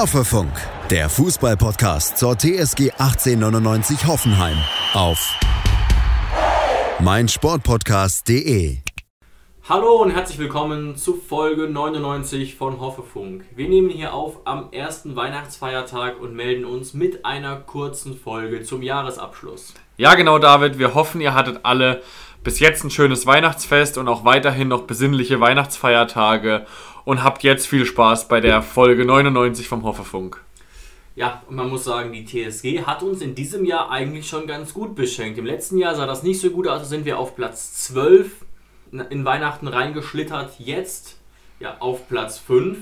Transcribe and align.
Hoffefunk, 0.00 0.50
der 0.88 1.10
Fußballpodcast 1.10 2.16
zur 2.16 2.34
TSG 2.34 2.92
1899 2.92 4.06
Hoffenheim 4.06 4.56
auf 4.94 5.38
meinsportpodcast.de. 7.00 8.78
Hallo 9.68 9.96
und 9.96 10.12
herzlich 10.12 10.38
willkommen 10.38 10.96
zu 10.96 11.12
Folge 11.16 11.68
99 11.68 12.56
von 12.56 12.80
Hoffefunk. 12.80 13.44
Wir 13.54 13.68
nehmen 13.68 13.90
hier 13.90 14.14
auf 14.14 14.38
am 14.46 14.72
ersten 14.72 15.16
Weihnachtsfeiertag 15.16 16.18
und 16.18 16.34
melden 16.34 16.64
uns 16.64 16.94
mit 16.94 17.26
einer 17.26 17.56
kurzen 17.56 18.16
Folge 18.16 18.62
zum 18.62 18.80
Jahresabschluss. 18.80 19.74
Ja, 19.98 20.14
genau, 20.14 20.38
David. 20.38 20.78
Wir 20.78 20.94
hoffen, 20.94 21.20
ihr 21.20 21.34
hattet 21.34 21.60
alle 21.64 22.02
bis 22.42 22.58
jetzt 22.58 22.84
ein 22.84 22.90
schönes 22.90 23.26
Weihnachtsfest 23.26 23.98
und 23.98 24.08
auch 24.08 24.24
weiterhin 24.24 24.68
noch 24.68 24.84
besinnliche 24.84 25.40
Weihnachtsfeiertage 25.40 26.64
und 27.10 27.24
habt 27.24 27.42
jetzt 27.42 27.66
viel 27.66 27.86
Spaß 27.86 28.28
bei 28.28 28.40
der 28.40 28.62
Folge 28.62 29.04
99 29.04 29.66
vom 29.66 29.82
Hoffefunk. 29.82 30.40
Ja, 31.16 31.42
und 31.48 31.56
man 31.56 31.68
muss 31.68 31.82
sagen, 31.82 32.12
die 32.12 32.24
TSG 32.24 32.86
hat 32.86 33.02
uns 33.02 33.20
in 33.20 33.34
diesem 33.34 33.64
Jahr 33.64 33.90
eigentlich 33.90 34.28
schon 34.28 34.46
ganz 34.46 34.72
gut 34.72 34.94
beschenkt. 34.94 35.36
Im 35.36 35.44
letzten 35.44 35.76
Jahr 35.78 35.96
sah 35.96 36.06
das 36.06 36.22
nicht 36.22 36.40
so 36.40 36.50
gut 36.50 36.68
aus, 36.68 36.78
also 36.78 36.90
sind 36.90 37.04
wir 37.04 37.18
auf 37.18 37.34
Platz 37.34 37.74
12 37.88 38.30
in 39.10 39.24
Weihnachten 39.24 39.66
reingeschlittert, 39.66 40.52
jetzt 40.60 41.18
ja 41.58 41.78
auf 41.80 42.08
Platz 42.08 42.38
5. 42.38 42.78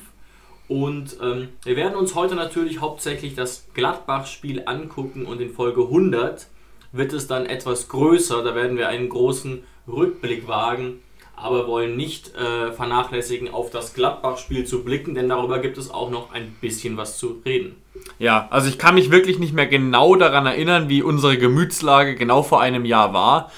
Und 0.68 1.16
ähm, 1.23 1.48
wir 1.65 1.76
werden 1.76 1.96
uns 1.96 2.15
heute 2.15 2.34
natürlich 2.34 2.82
hauptsächlich 2.82 3.34
das 3.34 3.68
Gladbach-Spiel 3.73 4.65
angucken 4.66 5.24
und 5.24 5.40
in 5.40 5.54
Folge 5.54 5.84
100 5.84 6.48
wird 6.92 7.15
es 7.15 7.29
dann 7.29 7.46
etwas 7.46 7.88
größer. 7.88 8.45
Da 8.45 8.54
werden 8.54 8.76
wir 8.76 8.90
einen 8.90 9.09
großen 9.09 9.62
Rückblick 9.87 10.46
wagen, 10.48 11.01
aber 11.41 11.66
wollen 11.66 11.97
nicht 11.97 12.34
äh, 12.34 12.73
vernachlässigen, 12.73 13.52
auf 13.52 13.71
das 13.71 13.95
Gladbach-Spiel 13.95 14.65
zu 14.65 14.85
blicken, 14.85 15.15
denn 15.15 15.29
darüber 15.29 15.59
gibt 15.59 15.79
es 15.79 15.90
auch 15.90 16.10
noch 16.10 16.32
ein 16.32 16.57
bisschen 16.60 16.96
was 16.96 17.18
zu 17.18 17.40
reden. 17.45 17.76
Ja, 18.18 18.49
also 18.51 18.68
ich 18.68 18.79
kann 18.79 18.95
mich 18.95 19.10
wirklich 19.10 19.38
nicht 19.38 19.52
mehr 19.52 19.66
genau 19.66 20.15
daran 20.16 20.46
erinnern, 20.46 20.88
wie 20.88 21.02
unsere 21.02 21.38
Gemütslage 21.38 22.15
genau 22.15 22.43
vor 22.43 22.60
einem 22.60 22.85
Jahr 22.85 23.12
war. 23.12 23.51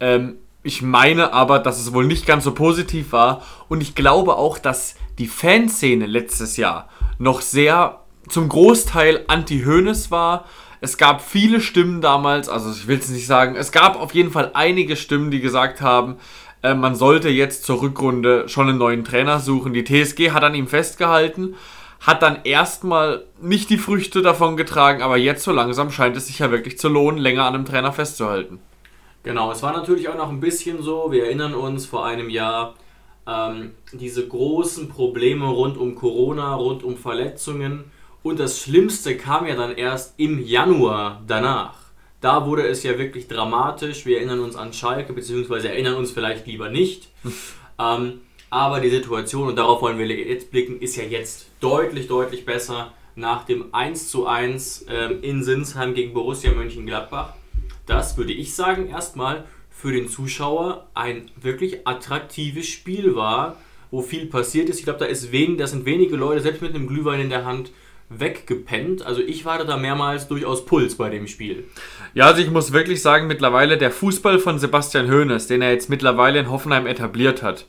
Ähm, 0.00 0.36
ich 0.62 0.82
meine 0.82 1.32
aber, 1.32 1.58
dass 1.58 1.80
es 1.80 1.92
wohl 1.92 2.06
nicht 2.06 2.26
ganz 2.26 2.44
so 2.44 2.52
positiv 2.52 3.12
war 3.12 3.42
und 3.68 3.80
ich 3.80 3.94
glaube 3.94 4.36
auch, 4.36 4.58
dass 4.58 4.96
die 5.18 5.26
Fanszene 5.26 6.06
letztes 6.06 6.56
Jahr 6.56 6.88
noch 7.18 7.40
sehr 7.40 8.00
zum 8.28 8.48
Großteil 8.48 9.24
anti-Hönes 9.28 10.10
war 10.10 10.44
es 10.80 10.96
gab 10.96 11.20
viele 11.20 11.60
Stimmen 11.60 12.00
damals, 12.00 12.48
also 12.48 12.70
ich 12.70 12.86
will 12.86 12.98
es 12.98 13.08
nicht 13.08 13.26
sagen, 13.26 13.56
es 13.56 13.72
gab 13.72 14.00
auf 14.00 14.14
jeden 14.14 14.30
Fall 14.30 14.52
einige 14.54 14.96
Stimmen, 14.96 15.30
die 15.30 15.40
gesagt 15.40 15.80
haben, 15.80 16.16
äh, 16.62 16.74
man 16.74 16.94
sollte 16.94 17.28
jetzt 17.28 17.64
zur 17.64 17.82
Rückrunde 17.82 18.48
schon 18.48 18.68
einen 18.68 18.78
neuen 18.78 19.04
Trainer 19.04 19.40
suchen. 19.40 19.72
Die 19.72 19.84
TSG 19.84 20.32
hat 20.32 20.44
an 20.44 20.54
ihm 20.54 20.66
festgehalten, 20.66 21.54
hat 22.00 22.22
dann 22.22 22.40
erstmal 22.44 23.24
nicht 23.40 23.70
die 23.70 23.78
Früchte 23.78 24.22
davon 24.22 24.56
getragen, 24.56 25.02
aber 25.02 25.16
jetzt 25.16 25.44
so 25.44 25.52
langsam 25.52 25.90
scheint 25.90 26.16
es 26.16 26.26
sich 26.26 26.38
ja 26.38 26.50
wirklich 26.50 26.78
zu 26.78 26.88
lohnen, 26.88 27.18
länger 27.18 27.44
an 27.44 27.54
einem 27.54 27.64
Trainer 27.64 27.92
festzuhalten. 27.92 28.60
Genau, 29.22 29.50
es 29.50 29.62
war 29.62 29.72
natürlich 29.72 30.08
auch 30.08 30.16
noch 30.16 30.30
ein 30.30 30.40
bisschen 30.40 30.82
so, 30.82 31.10
wir 31.10 31.24
erinnern 31.24 31.54
uns 31.54 31.86
vor 31.86 32.06
einem 32.06 32.30
Jahr, 32.30 32.74
ähm, 33.26 33.72
diese 33.92 34.26
großen 34.26 34.88
Probleme 34.88 35.46
rund 35.46 35.76
um 35.76 35.94
Corona, 35.96 36.54
rund 36.54 36.82
um 36.82 36.96
Verletzungen 36.96 37.84
und 38.22 38.40
das 38.40 38.60
Schlimmste 38.60 39.16
kam 39.16 39.46
ja 39.46 39.54
dann 39.54 39.76
erst 39.76 40.14
im 40.18 40.44
Januar 40.44 41.22
danach. 41.26 41.87
Da 42.20 42.46
wurde 42.46 42.66
es 42.66 42.82
ja 42.82 42.98
wirklich 42.98 43.28
dramatisch. 43.28 44.04
Wir 44.04 44.18
erinnern 44.18 44.40
uns 44.40 44.56
an 44.56 44.72
Schalke, 44.72 45.12
beziehungsweise 45.12 45.68
erinnern 45.68 45.94
uns 45.94 46.10
vielleicht 46.10 46.46
lieber 46.46 46.68
nicht. 46.68 47.08
ähm, 47.78 48.20
aber 48.50 48.80
die 48.80 48.90
Situation, 48.90 49.48
und 49.48 49.56
darauf 49.56 49.82
wollen 49.82 49.98
wir 49.98 50.06
jetzt 50.06 50.50
blicken, 50.50 50.80
ist 50.80 50.96
ja 50.96 51.04
jetzt 51.04 51.48
deutlich, 51.60 52.08
deutlich 52.08 52.44
besser 52.44 52.92
nach 53.14 53.44
dem 53.44 53.72
1:1 53.72 54.86
ähm, 54.88 55.22
in 55.22 55.42
Sinsheim 55.42 55.94
gegen 55.94 56.14
Borussia 56.14 56.52
Mönchengladbach. 56.52 57.34
Das 57.86 58.16
würde 58.16 58.32
ich 58.32 58.54
sagen, 58.54 58.88
erstmal 58.88 59.44
für 59.70 59.92
den 59.92 60.08
Zuschauer 60.08 60.88
ein 60.94 61.30
wirklich 61.36 61.86
attraktives 61.86 62.66
Spiel 62.66 63.14
war, 63.14 63.56
wo 63.90 64.02
viel 64.02 64.26
passiert 64.26 64.68
ist. 64.68 64.78
Ich 64.78 64.84
glaube, 64.84 64.98
da, 64.98 65.06
ist 65.06 65.22
sind 65.22 65.84
wenige 65.84 66.16
Leute, 66.16 66.40
selbst 66.40 66.62
mit 66.62 66.74
einem 66.74 66.86
Glühwein 66.86 67.20
in 67.20 67.30
der 67.30 67.44
Hand, 67.44 67.70
weggepennt. 68.08 69.04
Also 69.04 69.20
ich 69.20 69.44
war 69.44 69.62
da 69.64 69.76
mehrmals 69.76 70.28
durchaus 70.28 70.64
Puls 70.64 70.96
bei 70.96 71.10
dem 71.10 71.26
Spiel. 71.26 71.64
Ja, 72.14 72.26
also 72.26 72.40
ich 72.40 72.50
muss 72.50 72.72
wirklich 72.72 73.02
sagen, 73.02 73.26
mittlerweile 73.26 73.78
der 73.78 73.90
Fußball 73.90 74.38
von 74.38 74.58
Sebastian 74.58 75.10
Hoeneß, 75.10 75.46
den 75.46 75.62
er 75.62 75.72
jetzt 75.72 75.90
mittlerweile 75.90 76.38
in 76.38 76.50
Hoffenheim 76.50 76.86
etabliert 76.86 77.42
hat, 77.42 77.66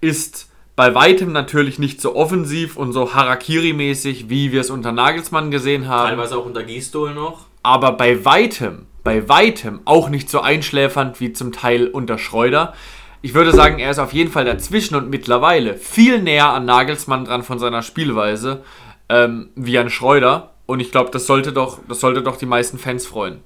ist 0.00 0.50
bei 0.76 0.94
weitem 0.94 1.32
natürlich 1.32 1.78
nicht 1.78 2.00
so 2.00 2.14
offensiv 2.14 2.76
und 2.76 2.92
so 2.92 3.12
Harakiri-mäßig, 3.12 4.28
wie 4.28 4.52
wir 4.52 4.62
es 4.62 4.70
unter 4.70 4.92
Nagelsmann 4.92 5.50
gesehen 5.50 5.88
haben. 5.88 6.08
Teilweise 6.08 6.38
auch 6.38 6.46
unter 6.46 6.62
Gistol 6.62 7.12
noch. 7.14 7.46
Aber 7.62 7.92
bei 7.92 8.24
weitem, 8.24 8.86
bei 9.04 9.28
weitem 9.28 9.80
auch 9.84 10.08
nicht 10.08 10.30
so 10.30 10.40
einschläfernd 10.40 11.20
wie 11.20 11.32
zum 11.32 11.52
Teil 11.52 11.88
unter 11.88 12.16
Schreuder. 12.16 12.74
Ich 13.22 13.34
würde 13.34 13.52
sagen, 13.52 13.78
er 13.78 13.90
ist 13.90 13.98
auf 13.98 14.14
jeden 14.14 14.30
Fall 14.30 14.46
dazwischen 14.46 14.94
und 14.94 15.10
mittlerweile 15.10 15.74
viel 15.74 16.22
näher 16.22 16.48
an 16.48 16.64
Nagelsmann 16.64 17.26
dran 17.26 17.42
von 17.42 17.58
seiner 17.58 17.82
Spielweise 17.82 18.62
ähm, 19.10 19.50
wie 19.56 19.78
ein 19.78 19.90
Schreuder. 19.90 20.54
Und 20.64 20.80
ich 20.80 20.92
glaube, 20.92 21.10
das 21.10 21.26
sollte 21.26 21.52
doch, 21.52 21.80
das 21.88 22.00
sollte 22.00 22.22
doch 22.22 22.36
die 22.36 22.46
meisten 22.46 22.78
Fans 22.78 23.04
freuen. 23.04 23.40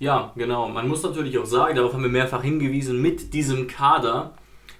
Ja, 0.00 0.32
genau. 0.36 0.68
Man 0.68 0.88
muss 0.88 1.02
natürlich 1.02 1.38
auch 1.38 1.46
sagen, 1.46 1.76
darauf 1.76 1.94
haben 1.94 2.02
wir 2.02 2.10
mehrfach 2.10 2.42
hingewiesen, 2.42 3.00
mit 3.00 3.32
diesem 3.32 3.68
Kader 3.68 4.34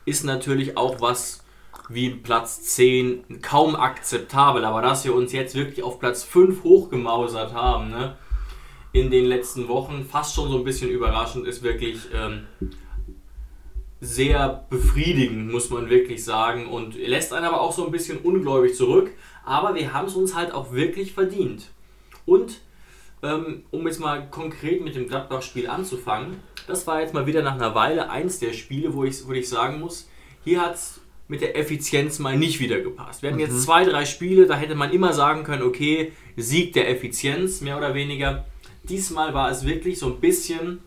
ist 0.05 0.25
natürlich 0.25 0.77
auch 0.77 1.01
was 1.01 1.45
wie 1.89 2.11
Platz 2.11 2.63
10 2.63 3.41
kaum 3.41 3.77
akzeptabel. 3.77 4.65
Aber 4.65 4.83
dass 4.83 5.05
wir 5.05 5.15
uns 5.15 5.33
jetzt 5.33 5.55
wirklich 5.55 5.83
auf 5.83 5.99
Platz 5.99 6.25
5 6.25 6.63
hochgemausert 6.65 7.55
haben, 7.55 7.91
ne, 7.91 8.17
in 8.93 9.11
den 9.11 9.27
letzten 9.27 9.69
Wochen, 9.69 10.07
fast 10.11 10.35
schon 10.35 10.51
so 10.51 10.59
ein 10.59 10.65
bisschen 10.65 10.91
überraschend, 10.91 11.47
ist 11.47 11.63
wirklich 11.63 12.09
ähm, 12.15 12.47
sehr 14.01 14.67
befriedigend, 14.71 15.51
muss 15.51 15.71
man 15.71 15.91
wirklich 15.91 16.25
sagen. 16.25 16.67
Und 16.67 16.97
lässt 16.97 17.33
einen 17.33 17.47
aber 17.47 17.61
auch 17.61 17.73
so 17.73 17.85
ein 17.85 17.93
bisschen 17.93 18.19
ungläubig 18.19 18.75
zurück 18.75 19.11
aber 19.49 19.75
wir 19.75 19.93
haben 19.95 20.07
es 20.07 20.15
uns 20.15 20.35
halt 20.35 20.53
auch 20.53 20.73
wirklich 20.73 21.15
verdient. 21.15 21.71
Und 22.27 22.61
ähm, 23.23 23.63
um 23.71 23.87
jetzt 23.87 23.99
mal 23.99 24.29
konkret 24.31 24.85
mit 24.85 24.95
dem 24.95 25.09
Gladbach-Spiel 25.09 25.69
anzufangen, 25.69 26.37
das 26.67 26.87
war 26.87 27.01
jetzt 27.01 27.15
mal 27.15 27.27
wieder 27.27 27.43
nach 27.43 27.55
einer 27.55 27.75
Weile 27.75 28.11
eins 28.11 28.39
der 28.39 28.53
Spiele, 28.53 28.95
wo 28.95 29.05
ich, 29.05 29.27
wo 29.27 29.33
ich 29.33 29.49
sagen 29.49 29.81
muss, 29.81 30.09
hier 30.45 30.61
hat 30.61 30.75
es 30.75 31.01
mit 31.29 31.41
der 31.41 31.57
Effizienz 31.57 32.19
mal 32.19 32.37
nicht 32.37 32.61
wieder 32.61 32.81
gepasst. 32.81 33.23
Wir 33.23 33.31
hatten 33.31 33.41
mhm. 33.41 33.47
jetzt 33.47 33.63
zwei, 33.63 33.85
drei 33.85 34.05
Spiele, 34.05 34.47
da 34.47 34.55
hätte 34.55 34.75
man 34.75 34.93
immer 34.93 35.15
sagen 35.15 35.45
können, 35.45 35.63
okay, 35.63 36.13
Sieg 36.37 36.75
der 36.75 36.91
Effizienz, 36.91 37.63
mehr 37.63 37.79
oder 37.79 37.95
weniger. 37.95 38.45
Diesmal 38.85 39.33
war 39.35 39.51
es 39.51 39.67
wirklich 39.67 39.99
so 39.99 40.07
ein 40.07 40.21
bisschen 40.21 40.81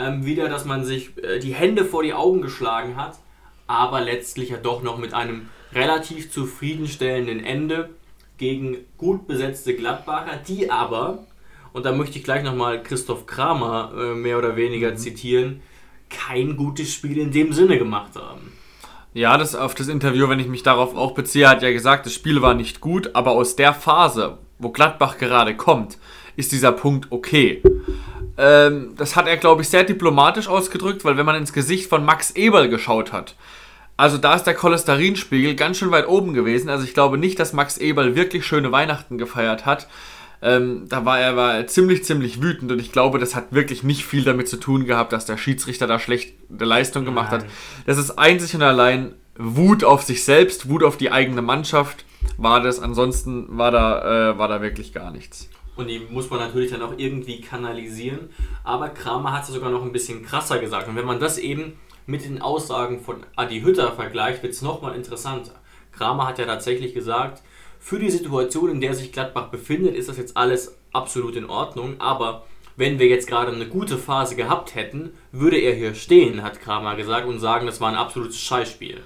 ähm, 0.00 0.24
wieder, 0.24 0.48
dass 0.48 0.64
man 0.64 0.84
sich 0.84 1.10
äh, 1.22 1.38
die 1.38 1.54
Hände 1.54 1.84
vor 1.84 2.02
die 2.02 2.14
Augen 2.14 2.40
geschlagen 2.40 2.96
hat, 2.96 3.18
aber 3.66 4.00
letztlich 4.00 4.50
ja 4.50 4.56
doch 4.56 4.82
noch 4.82 4.98
mit 4.98 5.14
einem 5.14 5.48
relativ 5.72 6.30
zufriedenstellenden 6.30 7.44
Ende 7.44 7.90
gegen 8.38 8.78
gut 8.96 9.26
besetzte 9.26 9.74
Gladbacher, 9.74 10.38
die 10.48 10.70
aber, 10.70 11.26
und 11.72 11.84
da 11.84 11.92
möchte 11.92 12.18
ich 12.18 12.24
gleich 12.24 12.42
nochmal 12.42 12.82
Christoph 12.82 13.26
Kramer 13.26 13.92
äh, 13.96 14.14
mehr 14.14 14.38
oder 14.38 14.56
weniger 14.56 14.92
mhm. 14.92 14.96
zitieren, 14.96 15.62
kein 16.08 16.56
gutes 16.56 16.92
Spiel 16.92 17.18
in 17.18 17.30
dem 17.30 17.52
Sinne 17.52 17.78
gemacht 17.78 18.16
haben. 18.16 18.52
Ja, 19.12 19.36
das 19.36 19.54
auf 19.54 19.74
das 19.74 19.88
Interview, 19.88 20.28
wenn 20.28 20.38
ich 20.38 20.46
mich 20.46 20.62
darauf 20.62 20.94
auch 20.96 21.12
beziehe, 21.12 21.48
hat 21.48 21.62
ja 21.62 21.72
gesagt, 21.72 22.06
das 22.06 22.14
Spiel 22.14 22.42
war 22.42 22.54
nicht 22.54 22.80
gut, 22.80 23.10
aber 23.14 23.32
aus 23.32 23.56
der 23.56 23.74
Phase, 23.74 24.38
wo 24.58 24.70
Gladbach 24.70 25.18
gerade 25.18 25.56
kommt, 25.56 25.98
ist 26.36 26.52
dieser 26.52 26.72
Punkt 26.72 27.08
okay. 27.10 27.62
Ähm, 28.36 28.94
das 28.96 29.16
hat 29.16 29.26
er, 29.26 29.36
glaube 29.36 29.62
ich, 29.62 29.68
sehr 29.68 29.84
diplomatisch 29.84 30.48
ausgedrückt, 30.48 31.04
weil 31.04 31.16
wenn 31.16 31.26
man 31.26 31.36
ins 31.36 31.52
Gesicht 31.52 31.88
von 31.88 32.04
Max 32.04 32.30
Eberl 32.32 32.68
geschaut 32.68 33.12
hat, 33.12 33.34
also 33.96 34.16
da 34.16 34.34
ist 34.34 34.44
der 34.44 34.54
Cholesterinspiegel 34.54 35.54
ganz 35.56 35.76
schön 35.76 35.90
weit 35.90 36.08
oben 36.08 36.32
gewesen. 36.32 36.70
Also 36.70 36.84
ich 36.84 36.94
glaube 36.94 37.18
nicht, 37.18 37.38
dass 37.38 37.52
Max 37.52 37.76
Eberl 37.76 38.14
wirklich 38.14 38.46
schöne 38.46 38.72
Weihnachten 38.72 39.18
gefeiert 39.18 39.66
hat. 39.66 39.88
Ähm, 40.42 40.86
da 40.88 41.04
war 41.04 41.20
er, 41.20 41.36
war 41.36 41.66
ziemlich, 41.66 42.04
ziemlich 42.04 42.40
wütend 42.40 42.72
und 42.72 42.78
ich 42.78 42.92
glaube, 42.92 43.18
das 43.18 43.34
hat 43.34 43.52
wirklich 43.52 43.82
nicht 43.82 44.06
viel 44.06 44.24
damit 44.24 44.48
zu 44.48 44.56
tun 44.56 44.86
gehabt, 44.86 45.12
dass 45.12 45.26
der 45.26 45.36
Schiedsrichter 45.36 45.86
da 45.86 45.98
schlechte 45.98 46.64
Leistung 46.64 47.04
gemacht 47.04 47.30
Nein. 47.30 47.42
hat. 47.42 47.50
Das 47.84 47.98
ist 47.98 48.12
einzig 48.12 48.54
und 48.54 48.62
allein 48.62 49.12
Wut 49.36 49.84
auf 49.84 50.02
sich 50.02 50.24
selbst, 50.24 50.70
Wut 50.70 50.82
auf 50.82 50.96
die 50.96 51.12
eigene 51.12 51.42
Mannschaft 51.42 52.06
war 52.38 52.62
das. 52.62 52.80
Ansonsten 52.80 53.46
war 53.50 53.70
da, 53.70 54.30
äh, 54.30 54.38
war 54.38 54.48
da 54.48 54.62
wirklich 54.62 54.94
gar 54.94 55.10
nichts. 55.10 55.50
Und 55.80 55.88
die 55.88 55.98
muss 55.98 56.30
man 56.30 56.40
natürlich 56.40 56.70
dann 56.70 56.82
auch 56.82 56.94
irgendwie 56.96 57.40
kanalisieren. 57.40 58.30
Aber 58.64 58.90
Kramer 58.90 59.32
hat 59.32 59.44
es 59.44 59.54
sogar 59.54 59.70
noch 59.70 59.82
ein 59.82 59.92
bisschen 59.92 60.24
krasser 60.24 60.58
gesagt. 60.58 60.88
Und 60.88 60.96
wenn 60.96 61.06
man 61.06 61.20
das 61.20 61.38
eben 61.38 61.78
mit 62.06 62.24
den 62.24 62.42
Aussagen 62.42 63.00
von 63.00 63.24
Adi 63.36 63.60
Hütter 63.60 63.92
vergleicht, 63.92 64.42
wird 64.42 64.52
es 64.52 64.62
nochmal 64.62 64.94
interessanter. 64.94 65.52
Kramer 65.92 66.26
hat 66.26 66.38
ja 66.38 66.46
tatsächlich 66.46 66.94
gesagt, 66.94 67.42
für 67.78 67.98
die 67.98 68.10
Situation, 68.10 68.70
in 68.70 68.80
der 68.80 68.94
sich 68.94 69.10
Gladbach 69.10 69.48
befindet, 69.48 69.96
ist 69.96 70.08
das 70.08 70.18
jetzt 70.18 70.36
alles 70.36 70.76
absolut 70.92 71.34
in 71.34 71.48
Ordnung, 71.48 71.98
aber 71.98 72.44
wenn 72.76 72.98
wir 72.98 73.06
jetzt 73.06 73.26
gerade 73.26 73.52
eine 73.52 73.66
gute 73.66 73.98
Phase 73.98 74.36
gehabt 74.36 74.74
hätten, 74.74 75.12
würde 75.32 75.56
er 75.56 75.74
hier 75.74 75.94
stehen, 75.94 76.42
hat 76.42 76.60
Kramer 76.60 76.96
gesagt, 76.96 77.26
und 77.26 77.38
sagen, 77.38 77.66
das 77.66 77.80
war 77.80 77.88
ein 77.88 77.96
absolutes 77.96 78.38
Scheißspiel. 78.38 79.02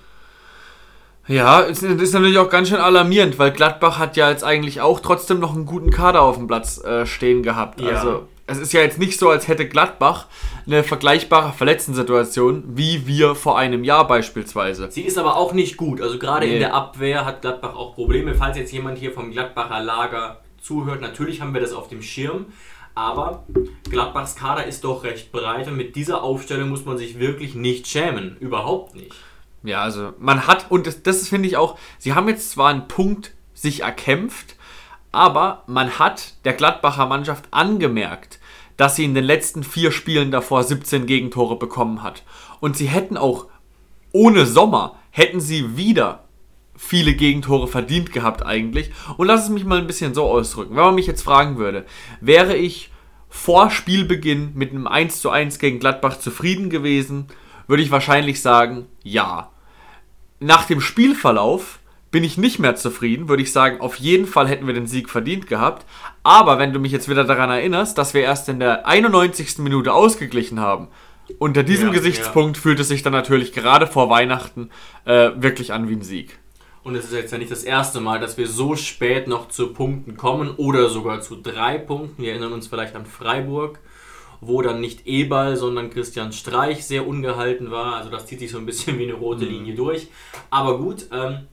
Ja, 1.26 1.62
es 1.62 1.82
ist 1.82 2.12
natürlich 2.12 2.38
auch 2.38 2.50
ganz 2.50 2.69
schön 2.69 2.79
alarmierend, 2.79 3.38
weil 3.38 3.50
Gladbach 3.50 3.99
hat 3.99 4.17
ja 4.17 4.31
jetzt 4.31 4.44
eigentlich 4.44 4.81
auch 4.81 5.00
trotzdem 5.00 5.41
noch 5.41 5.55
einen 5.55 5.65
guten 5.65 5.91
Kader 5.91 6.21
auf 6.23 6.37
dem 6.37 6.47
Platz 6.47 6.82
äh, 6.85 7.06
stehen 7.06 7.43
gehabt. 7.43 7.81
Ja. 7.81 7.88
Also 7.91 8.29
es 8.47 8.59
ist 8.59 8.75
ja 8.75 8.82
jetzt 8.82 8.99
nicht 8.99 9.19
so, 9.19 9.31
als 9.31 9.49
hätte 9.49 9.67
Gladbach 9.67 10.26
eine 10.67 10.85
vergleichbare 10.85 11.53
Verletztensituation 11.53 12.62
wie 12.67 13.06
wir 13.06 13.35
vor 13.35 13.56
einem 13.59 13.85
Jahr 13.85 14.06
beispielsweise. 14.06 14.91
Sie 14.91 15.00
ist 15.03 15.17
aber 15.17 15.37
auch 15.37 15.55
nicht 15.55 15.79
gut. 15.79 16.03
Also 16.03 16.19
gerade 16.19 16.47
Nee. 16.47 16.55
in 16.55 16.59
der 16.61 16.75
Abwehr 16.75 17.25
hat 17.25 17.41
Gladbach 17.41 17.75
auch 17.75 17.94
Probleme. 17.94 18.35
Falls 18.35 18.59
jetzt 18.59 18.73
jemand 18.73 18.99
hier 18.99 19.12
vom 19.12 19.31
Gladbacher 19.31 19.81
Lager 19.82 20.41
zuhört, 20.61 21.00
natürlich 21.00 21.41
haben 21.41 21.55
wir 21.55 21.61
das 21.62 21.73
auf 21.73 21.88
dem 21.88 22.03
Schirm. 22.03 22.47
Aber 22.94 23.44
Gladbachs 23.91 24.37
Kader 24.37 24.67
ist 24.67 24.85
doch 24.85 25.05
recht 25.05 25.32
breit 25.32 25.67
und 25.67 25.76
mit 25.76 25.97
dieser 25.97 26.23
Aufstellung 26.23 26.69
muss 26.69 26.85
man 26.85 26.97
sich 26.99 27.19
wirklich 27.19 27.55
nicht 27.55 27.87
schämen. 27.88 28.37
Überhaupt 28.41 28.94
nicht. 28.94 29.12
Ja, 29.64 29.82
also 29.82 30.12
man 30.19 30.46
hat, 30.46 30.70
und 30.70 30.87
das, 30.87 31.02
das 31.02 31.28
finde 31.28 31.49
ich 31.49 31.56
auch, 31.56 31.78
sie 31.99 32.12
haben 32.12 32.28
jetzt 32.28 32.50
zwar 32.50 32.69
einen 32.69 32.87
Punkt 32.87 33.32
sich 33.55 33.81
erkämpft, 33.81 34.56
aber 35.11 35.64
man 35.66 35.99
hat 35.99 36.34
der 36.44 36.52
Gladbacher 36.52 37.06
Mannschaft 37.06 37.46
angemerkt, 37.50 38.38
dass 38.76 38.96
sie 38.96 39.05
in 39.05 39.14
den 39.14 39.25
letzten 39.25 39.62
vier 39.62 39.90
Spielen 39.90 40.31
davor 40.31 40.64
17 40.64 41.06
Gegentore 41.06 41.56
bekommen 41.56 42.02
hat. 42.02 42.25
Und 42.61 42.76
sie 42.76 42.87
hätten 42.87 43.16
auch 43.16 43.46
ohne 44.12 44.46
Sommer, 44.46 44.96
hätten 45.11 45.40
sie 45.40 45.76
wieder 45.76 46.25
viele 46.76 47.14
Gegentore 47.14 47.69
verdient 47.69 48.12
gehabt 48.12 48.44
eigentlich. 48.44 48.90
Und 49.16 49.28
lass 49.28 49.44
es 49.44 49.49
mich 49.49 49.64
mal 49.64 49.78
ein 49.78 49.87
bisschen 49.87 50.12
so 50.12 50.25
ausdrücken. 50.25 50.75
Wenn 50.76 50.84
man 50.84 50.94
mich 50.94 51.06
jetzt 51.06 51.22
fragen 51.22 51.56
würde, 51.56 51.87
wäre 52.20 52.56
ich 52.56 52.90
vor 53.28 53.70
Spielbeginn 53.70 54.52
mit 54.55 54.70
einem 54.72 54.87
1 54.87 55.20
zu 55.20 55.31
1 55.31 55.58
gegen 55.58 55.78
Gladbach 55.78 56.19
zufrieden 56.19 56.70
gewesen, 56.70 57.28
würde 57.66 57.82
ich 57.82 57.90
wahrscheinlich 57.90 58.43
sagen, 58.43 58.87
ja. 59.02 59.50
Nach 60.41 60.65
dem 60.65 60.81
Spielverlauf 60.81 61.79
bin 62.11 62.23
ich 62.23 62.39
nicht 62.39 62.61
mehr 62.61 62.77
zufrieden, 62.77 63.29
würde 63.29 63.43
ich 63.43 63.53
sagen, 63.53 63.81
auf 63.81 63.97
jeden 63.97 64.27
Fall 64.27 64.47
hätten 64.47 64.67
wir 64.67 64.75
den 64.75 64.87
Sieg 64.87 65.11
verdient 65.11 65.49
gehabt. 65.49 65.85
Aber 66.23 66.59
wenn 66.59 66.73
du 66.73 66.79
mich 66.79 66.93
jetzt 66.93 67.09
wieder 67.09 67.25
daran 67.25 67.51
erinnerst, 67.51 67.99
dass 67.99 68.15
wir 68.15 68.23
erst 68.23 68.49
in 68.49 68.61
der 68.61 68.87
91. 68.87 69.59
Minute 69.59 69.93
ausgeglichen 69.93 70.61
haben, 70.61 70.89
unter 71.39 71.63
diesem 71.63 71.89
Ja, 71.89 71.95
Gesichtspunkt 71.95 72.57
fühlt 72.57 72.79
es 72.79 72.89
sich 72.89 73.03
dann 73.03 73.13
natürlich 73.13 73.53
gerade 73.53 73.87
vor 73.87 74.11
Weihnachten 74.11 74.71
äh, 75.07 75.31
wirklich 75.37 75.73
an 75.73 75.89
wie 75.89 75.95
ein 75.95 76.03
Sieg. 76.03 76.39
Und 76.85 76.95
es 76.97 77.07
ist 77.07 77.15
jetzt 77.15 77.33
ja 77.33 77.39
nicht 77.39 77.51
das 77.51 77.65
erste 77.65 78.01
Mal, 78.01 78.21
dass 78.21 78.37
wir 78.37 78.47
so 78.47 78.77
spät 78.77 79.27
noch 79.27 79.49
zu 79.49 79.73
Punkten 79.73 80.17
kommen 80.17 80.55
oder 80.57 80.91
sogar 80.91 81.23
zu 81.23 81.35
drei 81.35 81.79
Punkten. 81.79 82.23
Wir 82.23 82.33
erinnern 82.33 82.53
uns 82.53 82.67
vielleicht 82.67 82.95
an 82.95 83.07
Freiburg, 83.07 83.79
wo 84.41 84.63
dann 84.63 84.81
nicht 84.81 85.07
Eberl, 85.07 85.57
sondern 85.57 85.91
Christian 85.91 86.33
Streich 86.33 86.85
sehr 86.85 87.07
ungehalten 87.07 87.71
war. 87.71 87.97
Also 87.97 88.11
das 88.11 88.27
zieht 88.27 88.41
sich 88.41 88.51
so 88.51 88.59
ein 88.59 88.67
bisschen 88.67 88.99
wie 88.99 89.05
eine 89.05 89.15
rote 89.15 89.45
Linie 89.45 89.75
durch. 89.75 90.09
Aber 90.51 90.79
gut, 90.79 91.07
ähm, 91.13 91.47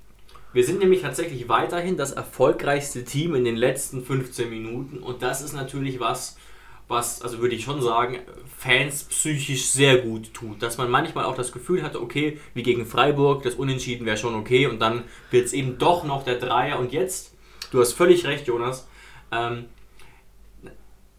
wir 0.53 0.65
sind 0.65 0.79
nämlich 0.79 1.01
tatsächlich 1.01 1.47
weiterhin 1.47 1.95
das 1.95 2.11
erfolgreichste 2.11 3.05
Team 3.05 3.35
in 3.35 3.45
den 3.45 3.55
letzten 3.55 4.03
15 4.03 4.49
Minuten. 4.49 4.97
Und 4.97 5.21
das 5.21 5.41
ist 5.41 5.53
natürlich 5.53 5.99
was, 6.01 6.37
was, 6.89 7.21
also 7.21 7.39
würde 7.39 7.55
ich 7.55 7.63
schon 7.63 7.81
sagen, 7.81 8.19
Fans 8.57 9.05
psychisch 9.05 9.67
sehr 9.67 9.99
gut 9.99 10.33
tut. 10.33 10.61
Dass 10.61 10.77
man 10.77 10.91
manchmal 10.91 11.23
auch 11.23 11.35
das 11.35 11.53
Gefühl 11.53 11.83
hatte, 11.83 12.01
okay, 12.01 12.37
wie 12.53 12.63
gegen 12.63 12.85
Freiburg, 12.85 13.43
das 13.43 13.55
Unentschieden 13.55 14.05
wäre 14.05 14.17
schon 14.17 14.35
okay 14.35 14.67
und 14.67 14.79
dann 14.79 15.03
wird 15.31 15.45
es 15.45 15.53
eben 15.53 15.77
doch 15.77 16.03
noch 16.03 16.25
der 16.25 16.35
Dreier. 16.35 16.79
Und 16.79 16.91
jetzt, 16.91 17.33
du 17.71 17.79
hast 17.79 17.93
völlig 17.93 18.25
recht, 18.25 18.45
Jonas, 18.47 18.87
ähm, 19.31 19.65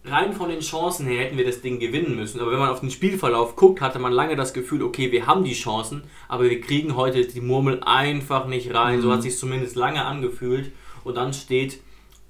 rein 0.05 0.33
von 0.33 0.49
den 0.49 0.61
Chancen 0.61 1.07
her 1.07 1.25
hätten 1.25 1.39
wir 1.39 1.45
das 1.45 1.61
Ding 1.61 1.79
gewinnen 1.79 2.17
müssen. 2.17 2.41
Aber 2.41 2.53
wenn 2.53 2.59
man 2.59 2.71
auf 2.71 2.81
den 2.81 2.91
Spielverlauf 2.91 3.57
guckt, 3.57 3.81
hatte 3.81 3.99
man 3.99 4.13
lange 4.13 4.37
das 4.37 4.53
Gefühl, 4.53 4.83
okay, 4.83 5.13
wir 5.13 5.27
haben 5.27 5.45
die 5.45 5.55
Chancen, 5.55 6.05
aber 6.29 6.45
wir 6.45 6.61
kriegen 6.61 6.97
heute 6.97 7.25
die 7.25 7.41
Murmel 7.41 7.81
einfach 7.85 8.47
nicht 8.47 8.75
rein. 8.75 9.01
So 9.01 9.13
hat 9.13 9.23
sich 9.23 9.39
zumindest 9.39 9.77
lange 9.77 10.05
angefühlt. 10.05 10.73
Und 11.05 11.17
dann 11.17 11.33
steht 11.33 11.81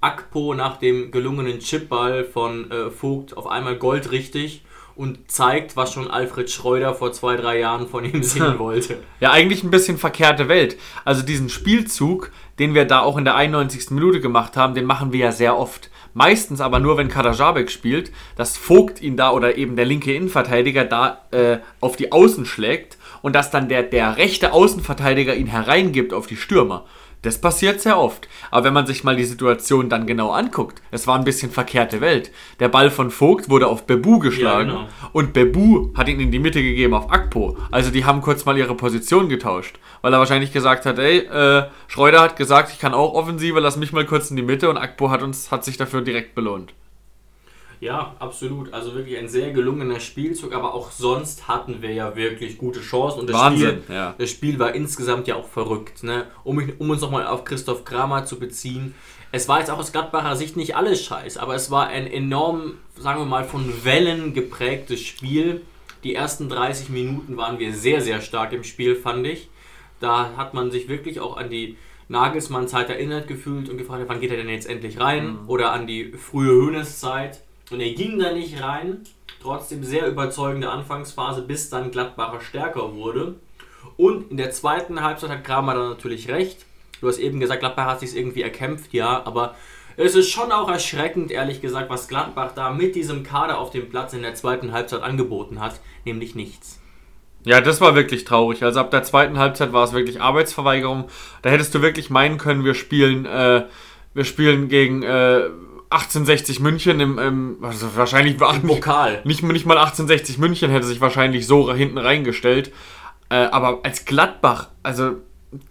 Akpo 0.00 0.54
nach 0.54 0.78
dem 0.78 1.10
gelungenen 1.10 1.60
Chipball 1.60 2.24
von 2.24 2.70
äh, 2.70 2.90
Vogt 2.90 3.36
auf 3.36 3.46
einmal 3.46 3.76
goldrichtig 3.76 4.62
und 4.94 5.30
zeigt, 5.30 5.76
was 5.76 5.92
schon 5.92 6.10
Alfred 6.10 6.50
Schreuder 6.50 6.94
vor 6.94 7.12
zwei, 7.12 7.36
drei 7.36 7.58
Jahren 7.58 7.88
von 7.88 8.04
ihm 8.04 8.22
sehen 8.22 8.58
wollte. 8.58 8.98
Ja, 9.20 9.30
eigentlich 9.30 9.62
ein 9.62 9.70
bisschen 9.70 9.98
verkehrte 9.98 10.48
Welt. 10.48 10.76
Also 11.04 11.22
diesen 11.22 11.48
Spielzug, 11.48 12.30
den 12.58 12.74
wir 12.74 12.84
da 12.84 13.00
auch 13.00 13.16
in 13.16 13.24
der 13.24 13.36
91. 13.36 13.90
Minute 13.90 14.20
gemacht 14.20 14.56
haben, 14.56 14.74
den 14.74 14.84
machen 14.84 15.12
wir 15.12 15.20
ja 15.20 15.32
sehr 15.32 15.58
oft. 15.58 15.90
Meistens 16.14 16.60
aber 16.60 16.78
nur, 16.78 16.98
wenn 16.98 17.08
Kadajabek 17.08 17.70
spielt, 17.70 18.12
dass 18.36 18.58
Vogt 18.58 19.00
ihn 19.00 19.16
da 19.16 19.30
oder 19.30 19.56
eben 19.56 19.76
der 19.76 19.86
linke 19.86 20.14
Innenverteidiger 20.14 20.84
da 20.84 21.22
äh, 21.30 21.58
auf 21.80 21.96
die 21.96 22.12
Außen 22.12 22.44
schlägt 22.44 22.98
und 23.22 23.34
dass 23.34 23.50
dann 23.50 23.68
der, 23.68 23.82
der 23.82 24.18
rechte 24.18 24.52
Außenverteidiger 24.52 25.34
ihn 25.34 25.46
hereingibt 25.46 26.12
auf 26.12 26.26
die 26.26 26.36
Stürmer. 26.36 26.84
Das 27.22 27.40
passiert 27.40 27.80
sehr 27.80 27.98
oft. 27.98 28.28
Aber 28.50 28.64
wenn 28.64 28.74
man 28.74 28.86
sich 28.86 29.04
mal 29.04 29.14
die 29.14 29.24
Situation 29.24 29.88
dann 29.88 30.06
genau 30.06 30.32
anguckt, 30.32 30.82
es 30.90 31.06
war 31.06 31.16
ein 31.16 31.24
bisschen 31.24 31.52
verkehrte 31.52 32.00
Welt. 32.00 32.32
Der 32.58 32.68
Ball 32.68 32.90
von 32.90 33.12
Vogt 33.12 33.48
wurde 33.48 33.68
auf 33.68 33.86
Bebu 33.86 34.18
geschlagen 34.18 34.70
genau. 34.70 34.88
und 35.12 35.32
Bebu 35.32 35.94
hat 35.96 36.08
ihn 36.08 36.18
in 36.18 36.32
die 36.32 36.40
Mitte 36.40 36.62
gegeben 36.62 36.94
auf 36.94 37.12
Akpo. 37.12 37.56
Also 37.70 37.90
die 37.90 38.04
haben 38.04 38.22
kurz 38.22 38.44
mal 38.44 38.58
ihre 38.58 38.74
Position 38.74 39.28
getauscht, 39.28 39.78
weil 40.02 40.12
er 40.12 40.18
wahrscheinlich 40.18 40.52
gesagt 40.52 40.84
hat, 40.84 40.98
ey, 40.98 41.18
äh, 41.18 41.68
Schreuder 41.86 42.20
hat 42.20 42.36
gesagt, 42.36 42.72
ich 42.72 42.80
kann 42.80 42.92
auch 42.92 43.14
Offensive, 43.14 43.60
lass 43.60 43.76
mich 43.76 43.92
mal 43.92 44.04
kurz 44.04 44.30
in 44.30 44.36
die 44.36 44.42
Mitte 44.42 44.68
und 44.68 44.76
Akpo 44.76 45.10
hat 45.10 45.22
uns 45.22 45.52
hat 45.52 45.64
sich 45.64 45.76
dafür 45.76 46.02
direkt 46.02 46.34
belohnt. 46.34 46.74
Ja, 47.82 48.14
absolut. 48.20 48.72
Also 48.72 48.94
wirklich 48.94 49.18
ein 49.18 49.28
sehr 49.28 49.50
gelungener 49.50 49.98
Spielzug, 49.98 50.54
aber 50.54 50.72
auch 50.72 50.92
sonst 50.92 51.48
hatten 51.48 51.82
wir 51.82 51.90
ja 51.92 52.14
wirklich 52.14 52.56
gute 52.56 52.80
Chancen. 52.80 53.18
Und 53.18 53.28
das 53.28 53.36
Wahnsinn, 53.36 53.82
Spiel, 53.82 53.94
ja. 53.96 54.14
das 54.16 54.30
Spiel 54.30 54.58
war 54.60 54.72
insgesamt 54.72 55.26
ja 55.26 55.34
auch 55.34 55.48
verrückt. 55.48 56.04
Ne? 56.04 56.26
Um, 56.44 56.56
mich- 56.56 56.78
um 56.78 56.90
uns 56.90 57.00
nochmal 57.00 57.26
auf 57.26 57.44
Christoph 57.44 57.84
Kramer 57.84 58.24
zu 58.24 58.38
beziehen. 58.38 58.94
Es 59.32 59.48
war 59.48 59.58
jetzt 59.58 59.68
auch 59.68 59.78
aus 59.80 59.90
Gladbacher 59.90 60.36
Sicht 60.36 60.56
nicht 60.56 60.76
alles 60.76 61.02
scheiß, 61.04 61.38
aber 61.38 61.56
es 61.56 61.72
war 61.72 61.88
ein 61.88 62.06
enorm, 62.06 62.74
sagen 62.96 63.18
wir 63.20 63.26
mal, 63.26 63.42
von 63.42 63.84
Wellen 63.84 64.32
geprägtes 64.32 65.00
Spiel. 65.00 65.62
Die 66.04 66.14
ersten 66.14 66.48
30 66.48 66.88
Minuten 66.88 67.36
waren 67.36 67.58
wir 67.58 67.74
sehr, 67.74 68.00
sehr 68.00 68.20
stark 68.20 68.52
im 68.52 68.62
Spiel, 68.62 68.94
fand 68.94 69.26
ich. 69.26 69.48
Da 69.98 70.30
hat 70.36 70.54
man 70.54 70.70
sich 70.70 70.88
wirklich 70.88 71.18
auch 71.18 71.36
an 71.36 71.50
die 71.50 71.76
Nagelsmann-Zeit 72.08 72.90
erinnert 72.90 73.26
gefühlt 73.26 73.68
und 73.68 73.76
gefragt, 73.78 74.04
wann 74.06 74.20
geht 74.20 74.30
er 74.30 74.36
denn 74.36 74.48
jetzt 74.48 74.68
endlich 74.68 75.00
rein? 75.00 75.38
Oder 75.48 75.72
an 75.72 75.88
die 75.88 76.12
frühe 76.12 76.52
Hönes-Zeit. 76.52 77.40
Und 77.72 77.80
er 77.80 77.92
ging 77.92 78.18
da 78.18 78.32
nicht 78.32 78.62
rein. 78.62 78.98
Trotzdem 79.40 79.82
sehr 79.82 80.06
überzeugende 80.06 80.70
Anfangsphase, 80.70 81.42
bis 81.42 81.68
dann 81.70 81.90
Gladbacher 81.90 82.40
stärker 82.40 82.94
wurde. 82.94 83.34
Und 83.96 84.30
in 84.30 84.36
der 84.36 84.52
zweiten 84.52 85.02
Halbzeit 85.02 85.30
hat 85.30 85.44
Kramer 85.44 85.74
dann 85.74 85.88
natürlich 85.88 86.28
recht. 86.28 86.64
Du 87.00 87.08
hast 87.08 87.18
eben 87.18 87.40
gesagt, 87.40 87.60
Gladbach 87.60 87.86
hat 87.86 88.00
sich 88.00 88.16
irgendwie 88.16 88.42
erkämpft, 88.42 88.92
ja, 88.92 89.26
aber 89.26 89.56
es 89.96 90.14
ist 90.14 90.30
schon 90.30 90.52
auch 90.52 90.70
erschreckend, 90.70 91.32
ehrlich 91.32 91.60
gesagt, 91.60 91.90
was 91.90 92.06
Gladbach 92.06 92.52
da 92.54 92.70
mit 92.70 92.94
diesem 92.94 93.24
Kader 93.24 93.58
auf 93.58 93.70
dem 93.70 93.88
Platz 93.88 94.12
in 94.12 94.22
der 94.22 94.34
zweiten 94.34 94.72
Halbzeit 94.72 95.02
angeboten 95.02 95.60
hat, 95.60 95.80
nämlich 96.04 96.34
nichts. 96.34 96.80
Ja, 97.44 97.60
das 97.60 97.80
war 97.80 97.96
wirklich 97.96 98.24
traurig. 98.24 98.62
Also 98.62 98.78
ab 98.78 98.92
der 98.92 99.02
zweiten 99.02 99.38
Halbzeit 99.38 99.72
war 99.72 99.82
es 99.82 99.92
wirklich 99.92 100.20
Arbeitsverweigerung. 100.20 101.08
Da 101.42 101.50
hättest 101.50 101.74
du 101.74 101.82
wirklich 101.82 102.08
meinen 102.08 102.38
können, 102.38 102.64
wir 102.64 102.74
spielen, 102.74 103.26
äh, 103.26 103.64
wir 104.14 104.24
spielen 104.24 104.68
gegen 104.68 105.02
äh, 105.02 105.48
1860 105.92 106.60
München 106.60 107.00
im, 107.00 107.18
im 107.18 107.58
also 107.62 107.94
wahrscheinlich 107.96 108.40
war 108.40 108.54
Im 108.54 108.62
Pokal. 108.62 109.20
Nicht, 109.24 109.42
nicht 109.42 109.66
mal 109.66 109.78
1860 109.78 110.38
München 110.38 110.70
hätte 110.70 110.86
sich 110.86 111.00
wahrscheinlich 111.00 111.46
so 111.46 111.72
hinten 111.72 111.98
reingestellt. 111.98 112.72
Äh, 113.28 113.46
aber 113.46 113.80
als 113.82 114.04
Gladbach, 114.04 114.68
also 114.82 115.16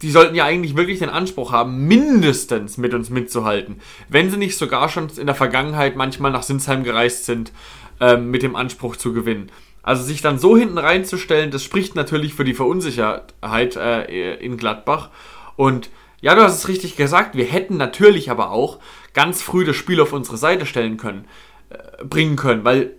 die 0.01 0.11
sollten 0.11 0.35
ja 0.35 0.45
eigentlich 0.45 0.75
wirklich 0.75 0.99
den 0.99 1.09
Anspruch 1.09 1.51
haben, 1.51 1.87
mindestens 1.87 2.77
mit 2.77 2.93
uns 2.93 3.09
mitzuhalten. 3.09 3.81
Wenn 4.09 4.29
sie 4.29 4.37
nicht 4.37 4.57
sogar 4.57 4.89
schon 4.89 5.09
in 5.17 5.25
der 5.25 5.35
Vergangenheit 5.35 5.95
manchmal 5.95 6.31
nach 6.31 6.43
Sinsheim 6.43 6.83
gereist 6.83 7.25
sind, 7.25 7.51
ähm, 7.99 8.29
mit 8.29 8.43
dem 8.43 8.55
Anspruch 8.55 8.95
zu 8.95 9.13
gewinnen. 9.13 9.51
Also 9.83 10.03
sich 10.03 10.21
dann 10.21 10.37
so 10.37 10.55
hinten 10.55 10.77
reinzustellen, 10.77 11.49
das 11.49 11.63
spricht 11.63 11.95
natürlich 11.95 12.35
für 12.35 12.43
die 12.43 12.53
Verunsicherheit 12.53 13.75
äh, 13.75 14.35
in 14.35 14.57
Gladbach. 14.57 15.09
Und 15.55 15.89
ja, 16.21 16.35
du 16.35 16.41
hast 16.41 16.57
es 16.57 16.67
richtig 16.67 16.95
gesagt, 16.95 17.35
wir 17.35 17.45
hätten 17.45 17.77
natürlich 17.77 18.29
aber 18.29 18.51
auch 18.51 18.79
ganz 19.13 19.41
früh 19.41 19.65
das 19.65 19.75
Spiel 19.75 19.99
auf 19.99 20.13
unsere 20.13 20.37
Seite 20.37 20.65
stellen 20.65 20.97
können, 20.97 21.27
äh, 21.69 22.03
bringen 22.05 22.35
können, 22.35 22.63
weil 22.63 22.95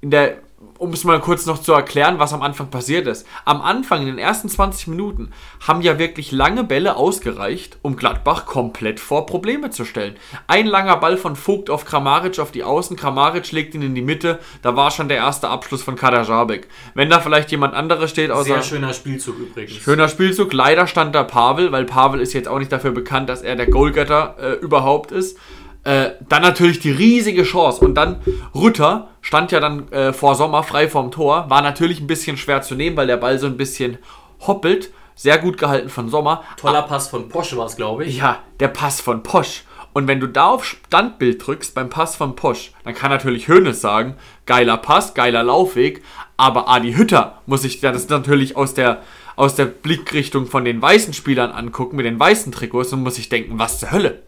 in 0.00 0.10
der, 0.10 0.38
um 0.84 0.92
es 0.92 1.02
mal 1.04 1.18
kurz 1.18 1.46
noch 1.46 1.62
zu 1.62 1.72
erklären, 1.72 2.18
was 2.18 2.34
am 2.34 2.42
Anfang 2.42 2.68
passiert 2.68 3.06
ist. 3.06 3.26
Am 3.46 3.62
Anfang, 3.62 4.02
in 4.02 4.06
den 4.06 4.18
ersten 4.18 4.50
20 4.50 4.88
Minuten, 4.88 5.30
haben 5.66 5.80
ja 5.80 5.98
wirklich 5.98 6.30
lange 6.30 6.62
Bälle 6.62 6.96
ausgereicht, 6.96 7.78
um 7.80 7.96
Gladbach 7.96 8.44
komplett 8.44 9.00
vor 9.00 9.24
Probleme 9.24 9.70
zu 9.70 9.86
stellen. 9.86 10.16
Ein 10.46 10.66
langer 10.66 10.98
Ball 10.98 11.16
von 11.16 11.36
Vogt 11.36 11.70
auf 11.70 11.86
Kramaric 11.86 12.38
auf 12.38 12.50
die 12.50 12.64
Außen, 12.64 12.98
Kramaric 12.98 13.50
legt 13.50 13.74
ihn 13.74 13.80
in 13.80 13.94
die 13.94 14.02
Mitte, 14.02 14.40
da 14.60 14.76
war 14.76 14.90
schon 14.90 15.08
der 15.08 15.16
erste 15.16 15.48
Abschluss 15.48 15.82
von 15.82 15.96
Kadajabek. 15.96 16.68
Wenn 16.94 17.08
da 17.08 17.20
vielleicht 17.20 17.50
jemand 17.50 17.72
anderes 17.72 18.10
steht, 18.10 18.30
außer... 18.30 18.44
Sehr 18.44 18.62
schöner 18.62 18.92
Spielzug 18.92 19.38
übrigens. 19.38 19.82
Schöner 19.82 20.08
Spielzug. 20.08 20.52
Leider 20.52 20.86
stand 20.86 21.14
da 21.14 21.24
Pavel, 21.24 21.72
weil 21.72 21.86
Pavel 21.86 22.20
ist 22.20 22.34
jetzt 22.34 22.46
auch 22.46 22.58
nicht 22.58 22.70
dafür 22.70 22.90
bekannt, 22.90 23.30
dass 23.30 23.40
er 23.40 23.56
der 23.56 23.68
Goalgetter 23.68 24.36
äh, 24.38 24.52
überhaupt 24.56 25.12
ist. 25.12 25.38
Äh, 25.84 26.12
dann 26.28 26.42
natürlich 26.42 26.80
die 26.80 26.90
riesige 26.90 27.42
Chance. 27.42 27.84
Und 27.84 27.94
dann 27.94 28.20
Rütter 28.54 29.08
stand 29.20 29.52
ja 29.52 29.60
dann 29.60 29.90
äh, 29.92 30.12
vor 30.12 30.34
Sommer 30.34 30.62
frei 30.62 30.88
vorm 30.88 31.10
Tor. 31.10 31.48
War 31.48 31.62
natürlich 31.62 32.00
ein 32.00 32.06
bisschen 32.06 32.36
schwer 32.36 32.62
zu 32.62 32.74
nehmen, 32.74 32.96
weil 32.96 33.06
der 33.06 33.18
Ball 33.18 33.38
so 33.38 33.46
ein 33.46 33.56
bisschen 33.56 33.98
hoppelt. 34.46 34.90
sehr 35.14 35.38
gut 35.38 35.58
gehalten 35.58 35.88
von 35.88 36.08
Sommer. 36.08 36.42
Toller 36.56 36.82
Pass 36.82 37.08
von 37.08 37.28
Posch 37.28 37.56
war 37.56 37.66
es, 37.66 37.76
glaube 37.76 38.04
ich. 38.04 38.18
Ja, 38.18 38.40
der 38.60 38.68
Pass 38.68 39.00
von 39.00 39.22
Posch. 39.22 39.62
Und 39.92 40.08
wenn 40.08 40.18
du 40.18 40.26
da 40.26 40.46
auf 40.46 40.64
Standbild 40.64 41.46
drückst 41.46 41.72
beim 41.74 41.88
Pass 41.88 42.16
von 42.16 42.34
Posch, 42.34 42.72
dann 42.82 42.94
kann 42.94 43.10
natürlich 43.12 43.46
Hönes 43.46 43.80
sagen, 43.80 44.16
geiler 44.44 44.76
Pass, 44.76 45.14
geiler 45.14 45.44
Laufweg, 45.44 46.02
aber 46.36 46.68
Adi 46.68 46.94
Hütter 46.94 47.40
muss 47.46 47.62
sich 47.62 47.80
das 47.80 48.08
natürlich 48.08 48.56
aus 48.56 48.74
der, 48.74 49.02
aus 49.36 49.54
der 49.54 49.66
Blickrichtung 49.66 50.46
von 50.46 50.64
den 50.64 50.82
weißen 50.82 51.14
Spielern 51.14 51.52
angucken, 51.52 51.94
mit 51.94 52.06
den 52.06 52.18
weißen 52.18 52.50
Trikots 52.50 52.92
und 52.92 53.04
muss 53.04 53.14
sich 53.14 53.28
denken, 53.28 53.60
was 53.60 53.78
zur 53.78 53.92
Hölle? 53.92 54.22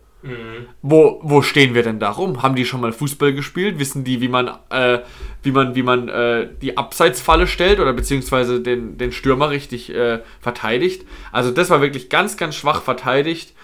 Wo, 0.82 1.20
wo 1.22 1.42
stehen 1.42 1.74
wir 1.74 1.82
denn 1.82 1.98
da 1.98 2.10
rum? 2.10 2.42
Haben 2.42 2.54
die 2.54 2.64
schon 2.64 2.80
mal 2.80 2.92
Fußball 2.92 3.32
gespielt? 3.32 3.78
Wissen 3.78 4.04
die, 4.04 4.20
wie 4.20 4.28
man, 4.28 4.50
äh, 4.70 5.00
wie 5.42 5.52
man, 5.52 5.74
wie 5.74 5.82
man 5.82 6.08
äh, 6.08 6.48
die 6.60 6.76
Abseitsfalle 6.76 7.46
stellt 7.46 7.80
oder 7.80 7.92
beziehungsweise 7.92 8.60
den, 8.60 8.98
den 8.98 9.12
Stürmer 9.12 9.50
richtig 9.50 9.94
äh, 9.94 10.20
verteidigt? 10.40 11.04
Also 11.32 11.50
das 11.50 11.70
war 11.70 11.80
wirklich 11.80 12.08
ganz, 12.08 12.36
ganz 12.36 12.54
schwach 12.54 12.82
verteidigt. 12.82 13.54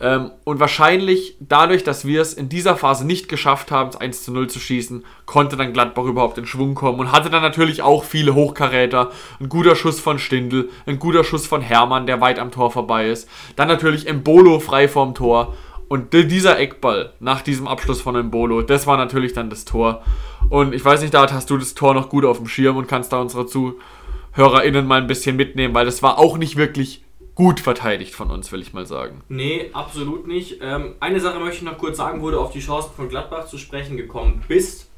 Ähm, 0.00 0.32
und 0.44 0.60
wahrscheinlich 0.60 1.36
dadurch, 1.40 1.84
dass 1.84 2.04
wir 2.04 2.20
es 2.20 2.34
in 2.34 2.48
dieser 2.48 2.76
Phase 2.76 3.06
nicht 3.06 3.28
geschafft 3.28 3.70
haben, 3.70 3.90
es 3.90 3.96
1 3.96 4.24
zu 4.24 4.32
0 4.32 4.48
zu 4.48 4.58
schießen, 4.58 5.04
konnte 5.24 5.56
dann 5.56 5.72
Gladbach 5.72 6.04
überhaupt 6.04 6.38
in 6.38 6.46
Schwung 6.46 6.74
kommen 6.74 6.98
und 6.98 7.12
hatte 7.12 7.30
dann 7.30 7.42
natürlich 7.42 7.82
auch 7.82 8.04
viele 8.04 8.34
Hochkaräter. 8.34 9.10
Ein 9.40 9.48
guter 9.48 9.76
Schuss 9.76 10.00
von 10.00 10.18
Stindl, 10.18 10.68
ein 10.86 10.98
guter 10.98 11.22
Schuss 11.22 11.46
von 11.46 11.60
Hermann, 11.60 12.06
der 12.06 12.20
weit 12.20 12.38
am 12.38 12.50
Tor 12.50 12.70
vorbei 12.70 13.08
ist. 13.08 13.28
Dann 13.56 13.68
natürlich 13.68 14.08
Embolo 14.08 14.58
frei 14.58 14.88
vorm 14.88 15.14
Tor. 15.14 15.54
Und 15.88 16.12
dieser 16.12 16.58
Eckball 16.58 17.12
nach 17.20 17.42
diesem 17.42 17.68
Abschluss 17.68 18.00
von 18.00 18.16
Embolo, 18.16 18.62
das 18.62 18.86
war 18.86 18.96
natürlich 18.96 19.32
dann 19.32 19.50
das 19.50 19.64
Tor. 19.64 20.02
Und 20.48 20.74
ich 20.74 20.84
weiß 20.84 21.02
nicht, 21.02 21.14
da 21.14 21.30
hast 21.30 21.50
du 21.50 21.58
das 21.58 21.74
Tor 21.74 21.94
noch 21.94 22.08
gut 22.08 22.24
auf 22.24 22.38
dem 22.38 22.48
Schirm 22.48 22.76
und 22.76 22.88
kannst 22.88 23.12
da 23.12 23.20
unsere 23.20 23.46
ZuhörerInnen 23.46 24.86
mal 24.86 25.00
ein 25.00 25.06
bisschen 25.06 25.36
mitnehmen, 25.36 25.74
weil 25.74 25.84
das 25.84 26.02
war 26.02 26.18
auch 26.18 26.38
nicht 26.38 26.56
wirklich 26.56 27.04
gut 27.34 27.60
verteidigt 27.60 28.14
von 28.14 28.30
uns, 28.30 28.52
will 28.52 28.60
ich 28.60 28.72
mal 28.72 28.86
sagen. 28.86 29.22
Nee, 29.28 29.70
absolut 29.72 30.26
nicht. 30.26 30.60
Ähm, 30.62 30.94
eine 31.00 31.20
Sache 31.20 31.40
möchte 31.40 31.56
ich 31.56 31.62
noch 31.62 31.78
kurz 31.78 31.96
sagen, 31.96 32.22
wo 32.22 32.30
du 32.30 32.38
auf 32.38 32.52
die 32.52 32.60
Chancen 32.60 32.92
von 32.94 33.08
Gladbach 33.08 33.46
zu 33.46 33.58
sprechen 33.58 33.96
gekommen 33.96 34.44
bist, 34.46 34.88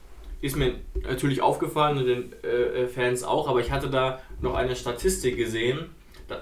ist 0.42 0.56
mir 0.56 0.74
natürlich 1.02 1.40
aufgefallen 1.40 1.98
und 1.98 2.06
den 2.06 2.32
äh, 2.42 2.86
Fans 2.88 3.24
auch, 3.24 3.48
aber 3.48 3.60
ich 3.60 3.70
hatte 3.72 3.88
da 3.88 4.20
noch 4.42 4.54
eine 4.54 4.76
Statistik 4.76 5.36
gesehen 5.36 5.90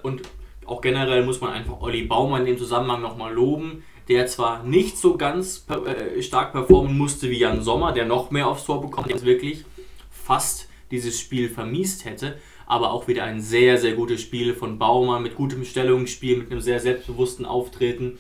und 0.03 0.23
auch 0.67 0.81
generell 0.81 1.25
muss 1.25 1.41
man 1.41 1.53
einfach 1.53 1.81
Olli 1.81 2.05
Baumann 2.05 2.41
in 2.41 2.47
dem 2.47 2.59
Zusammenhang 2.59 3.03
nochmal 3.03 3.33
loben, 3.33 3.85
der 4.09 4.27
zwar 4.27 4.63
nicht 4.63 4.99
so 4.99 5.17
ganz 5.17 5.67
äh, 5.69 6.23
stark 6.23 6.53
performen 6.53 6.97
musste 6.97 7.31
wie 7.31 7.39
Jan 7.39 7.63
Sommer, 7.63 7.93
der 7.93 8.05
noch 8.05 8.31
mehr 8.31 8.49
aufs 8.49 8.65
Tor 8.65 8.81
bekommt, 8.81 9.11
der 9.11 9.23
wirklich 9.23 9.65
fast 10.11 10.69
dieses 10.91 11.19
Spiel 11.19 11.49
vermiest 11.49 12.05
hätte, 12.05 12.39
aber 12.67 12.93
auch 12.93 13.09
wieder 13.09 13.25
ein 13.25 13.41
sehr, 13.41 13.79
sehr 13.79 13.95
gutes 13.95 14.21
Spiel 14.21 14.55
von 14.55 14.79
Baumann 14.79 15.23
mit 15.23 15.35
gutem 15.35 15.65
Stellungsspiel, 15.65 16.39
mit 16.39 16.51
einem 16.51 16.61
sehr 16.61 16.81
selbstbewussten 16.81 17.47
Auftreten, 17.47 18.19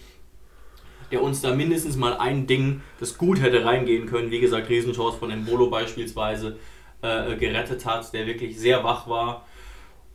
der 1.10 1.22
uns 1.22 1.40
da 1.40 1.54
mindestens 1.54 1.96
mal 1.96 2.16
ein 2.16 2.46
Ding, 2.46 2.80
das 2.98 3.18
gut 3.18 3.40
hätte 3.40 3.64
reingehen 3.64 4.06
können, 4.06 4.30
wie 4.30 4.40
gesagt, 4.40 4.68
Riesenchance 4.68 5.18
von 5.18 5.30
Embolo 5.30 5.68
beispielsweise, 5.70 6.58
äh, 7.02 7.36
gerettet 7.36 7.84
hat, 7.84 8.12
der 8.12 8.26
wirklich 8.26 8.58
sehr 8.58 8.82
wach 8.84 9.06
war 9.08 9.46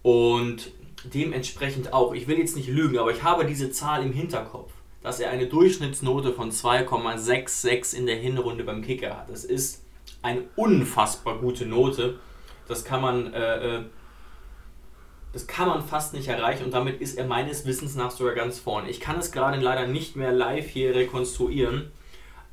und 0.02 0.72
dementsprechend 1.04 1.94
auch, 1.94 2.14
ich 2.14 2.28
will 2.28 2.38
jetzt 2.38 2.56
nicht 2.56 2.68
lügen, 2.68 2.98
aber 2.98 3.12
ich 3.12 3.24
habe 3.24 3.46
diese 3.46 3.72
Zahl 3.72 4.04
im 4.04 4.12
Hinterkopf, 4.12 4.74
dass 5.02 5.20
er 5.20 5.30
eine 5.30 5.48
Durchschnittsnote 5.48 6.34
von 6.34 6.52
2,66 6.52 7.96
in 7.96 8.06
der 8.06 8.18
Hinrunde 8.18 8.64
beim 8.64 8.82
Kicker 8.82 9.18
hat. 9.18 9.30
Das 9.30 9.46
ist 9.46 9.84
eine 10.22 10.44
unfassbar 10.56 11.38
gute 11.38 11.66
Note. 11.66 12.20
Das 12.68 12.84
kann 12.84 13.02
man 13.02 13.34
äh, 13.34 13.78
äh 13.78 13.84
das 15.32 15.46
kann 15.46 15.68
man 15.68 15.84
fast 15.84 16.14
nicht 16.14 16.28
erreichen 16.28 16.66
und 16.66 16.74
damit 16.74 17.02
ist 17.02 17.18
er 17.18 17.26
meines 17.26 17.66
Wissens 17.66 17.96
nach 17.96 18.12
sogar 18.12 18.34
ganz 18.34 18.58
vorne. 18.58 18.90
Ich 18.90 19.00
kann 19.00 19.20
es 19.20 19.32
gerade 19.32 19.60
leider 19.60 19.86
nicht 19.86 20.16
mehr 20.16 20.32
live 20.32 20.68
hier 20.68 20.96
rekonstruieren, 20.96 21.92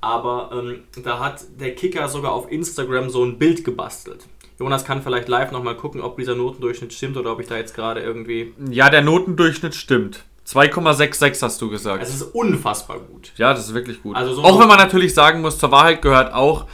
aber 0.01 0.51
ähm, 0.53 0.85
da 1.03 1.19
hat 1.19 1.45
der 1.59 1.75
Kicker 1.75 2.09
sogar 2.09 2.33
auf 2.33 2.51
Instagram 2.51 3.09
so 3.09 3.25
ein 3.25 3.39
Bild 3.39 3.65
gebastelt. 3.65 4.27
Jonas 4.59 4.85
kann 4.85 5.03
vielleicht 5.03 5.29
live 5.29 5.53
nochmal 5.53 5.77
gucken, 5.77 6.01
ob 6.01 6.17
dieser 6.17 6.35
Notendurchschnitt 6.35 6.93
stimmt 6.93 7.17
oder 7.17 7.33
ob 7.33 7.41
ich 7.41 7.47
da 7.47 7.57
jetzt 7.57 7.75
gerade 7.75 8.01
irgendwie. 8.01 8.55
Ja, 8.71 8.91
der 8.91 9.03
Notendurchschnitt 9.03 9.75
stimmt. 9.75 10.25
2,66 10.47 11.43
hast 11.43 11.61
du 11.61 11.69
gesagt. 11.71 12.03
Es 12.03 12.15
ist 12.15 12.23
unfassbar 12.23 13.01
gut. 13.01 13.33
Ja, 13.37 13.53
das 13.53 13.67
ist 13.69 13.75
wirklich 13.75 14.03
gut. 14.03 14.17
Also 14.17 14.35
so 14.35 14.45
auch 14.45 14.61
wenn 14.61 14.69
man 14.69 14.79
natürlich 14.79 15.13
sagen 15.13 15.41
muss, 15.41 15.59
zur 15.59 15.73
Wahrheit 15.73 16.03
gehört 16.03 16.33
auch, 16.33 16.67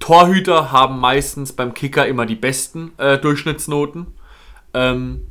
Torhüter 0.00 0.72
haben 0.72 0.98
meistens 0.98 1.52
beim 1.52 1.74
Kicker 1.74 2.06
immer 2.06 2.26
die 2.26 2.34
besten 2.34 2.92
äh, 2.98 3.18
Durchschnittsnoten. 3.18 4.08
Ähm, 4.74 5.28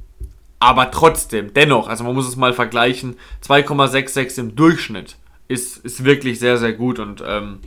aber 0.59 0.91
trotzdem, 0.91 1.53
dennoch, 1.53 1.89
also 1.89 2.03
man 2.03 2.13
muss 2.13 2.27
es 2.27 2.35
mal 2.37 2.53
vergleichen, 2.53 3.17
2,66 3.45 4.39
im 4.39 4.55
Durchschnitt 4.55 5.17
ist, 5.47 5.77
ist 5.77 6.05
wirklich 6.05 6.39
sehr, 6.39 6.57
sehr 6.57 6.71
gut 6.71 6.99
und 6.99 7.21
ähm, 7.25 7.59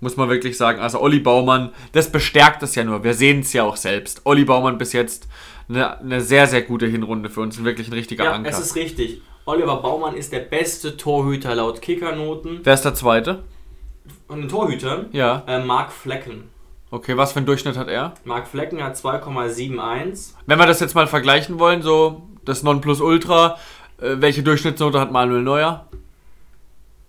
muss 0.00 0.16
man 0.16 0.28
wirklich 0.28 0.56
sagen, 0.56 0.80
also 0.80 1.00
Olli 1.00 1.20
Baumann, 1.20 1.70
das 1.92 2.10
bestärkt 2.10 2.62
es 2.62 2.74
ja 2.74 2.82
nur, 2.82 3.04
wir 3.04 3.14
sehen 3.14 3.40
es 3.40 3.52
ja 3.52 3.62
auch 3.64 3.76
selbst. 3.76 4.22
Olli 4.24 4.44
Baumann 4.44 4.78
bis 4.78 4.92
jetzt 4.92 5.28
eine, 5.68 5.98
eine 6.00 6.20
sehr, 6.20 6.46
sehr 6.46 6.62
gute 6.62 6.86
Hinrunde 6.86 7.30
für 7.30 7.42
uns, 7.42 7.62
wirklich 7.62 7.88
ein 7.88 7.92
richtiger 7.92 8.24
Ja, 8.24 8.32
Anker. 8.32 8.50
es 8.50 8.58
ist 8.58 8.74
richtig. 8.74 9.20
Oliver 9.48 9.76
Baumann 9.76 10.14
ist 10.14 10.30
der 10.34 10.40
beste 10.40 10.98
Torhüter 10.98 11.54
laut 11.54 11.80
Kickernoten. 11.80 12.60
Wer 12.64 12.74
ist 12.74 12.84
der 12.84 12.94
Zweite? 12.94 13.44
Von 14.26 14.40
den 14.40 14.48
Torhütern 14.50 15.06
Ja. 15.12 15.42
äh, 15.46 15.64
Marc 15.64 15.90
Flecken. 15.90 16.50
Okay, 16.90 17.16
was 17.16 17.32
für 17.32 17.38
einen 17.38 17.46
Durchschnitt 17.46 17.78
hat 17.78 17.88
er? 17.88 18.12
Marc 18.24 18.46
Flecken 18.46 18.84
hat 18.84 18.96
2,71. 18.96 20.34
Wenn 20.44 20.58
wir 20.58 20.66
das 20.66 20.80
jetzt 20.80 20.94
mal 20.94 21.06
vergleichen 21.06 21.58
wollen, 21.58 21.80
so 21.80 22.20
das 22.44 22.62
Nonplusultra, 22.62 23.56
äh, 24.02 24.16
welche 24.18 24.42
Durchschnittsnote 24.42 25.00
hat 25.00 25.12
Manuel 25.12 25.40
Neuer? 25.42 25.86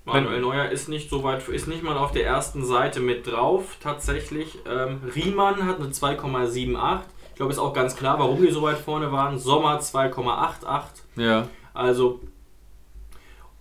Manuel 0.06 0.40
Neuer 0.40 0.70
ist 0.70 0.88
nicht 0.88 1.10
so 1.10 1.24
weit, 1.24 1.46
ist 1.50 1.68
nicht 1.68 1.84
mal 1.84 1.98
auf 1.98 2.14
der 2.14 2.26
ersten 2.26 2.64
Seite 2.64 3.02
mit 3.02 3.28
drauf, 3.28 3.76
tatsächlich. 3.84 4.58
Ähm, 4.66 5.02
Riemann 5.14 5.66
hat 5.68 5.82
eine 5.82 5.90
2,78. 5.90 7.02
Ich 7.32 7.36
glaube, 7.36 7.52
ist 7.52 7.60
auch 7.60 7.74
ganz 7.74 7.98
klar, 7.98 8.18
warum 8.18 8.42
die 8.42 8.52
so 8.52 8.62
weit 8.62 8.78
vorne 8.78 9.12
waren. 9.12 9.38
Sommer 9.38 9.80
2,88. 9.82 10.82
Ja. 11.18 11.48
Also 11.74 12.22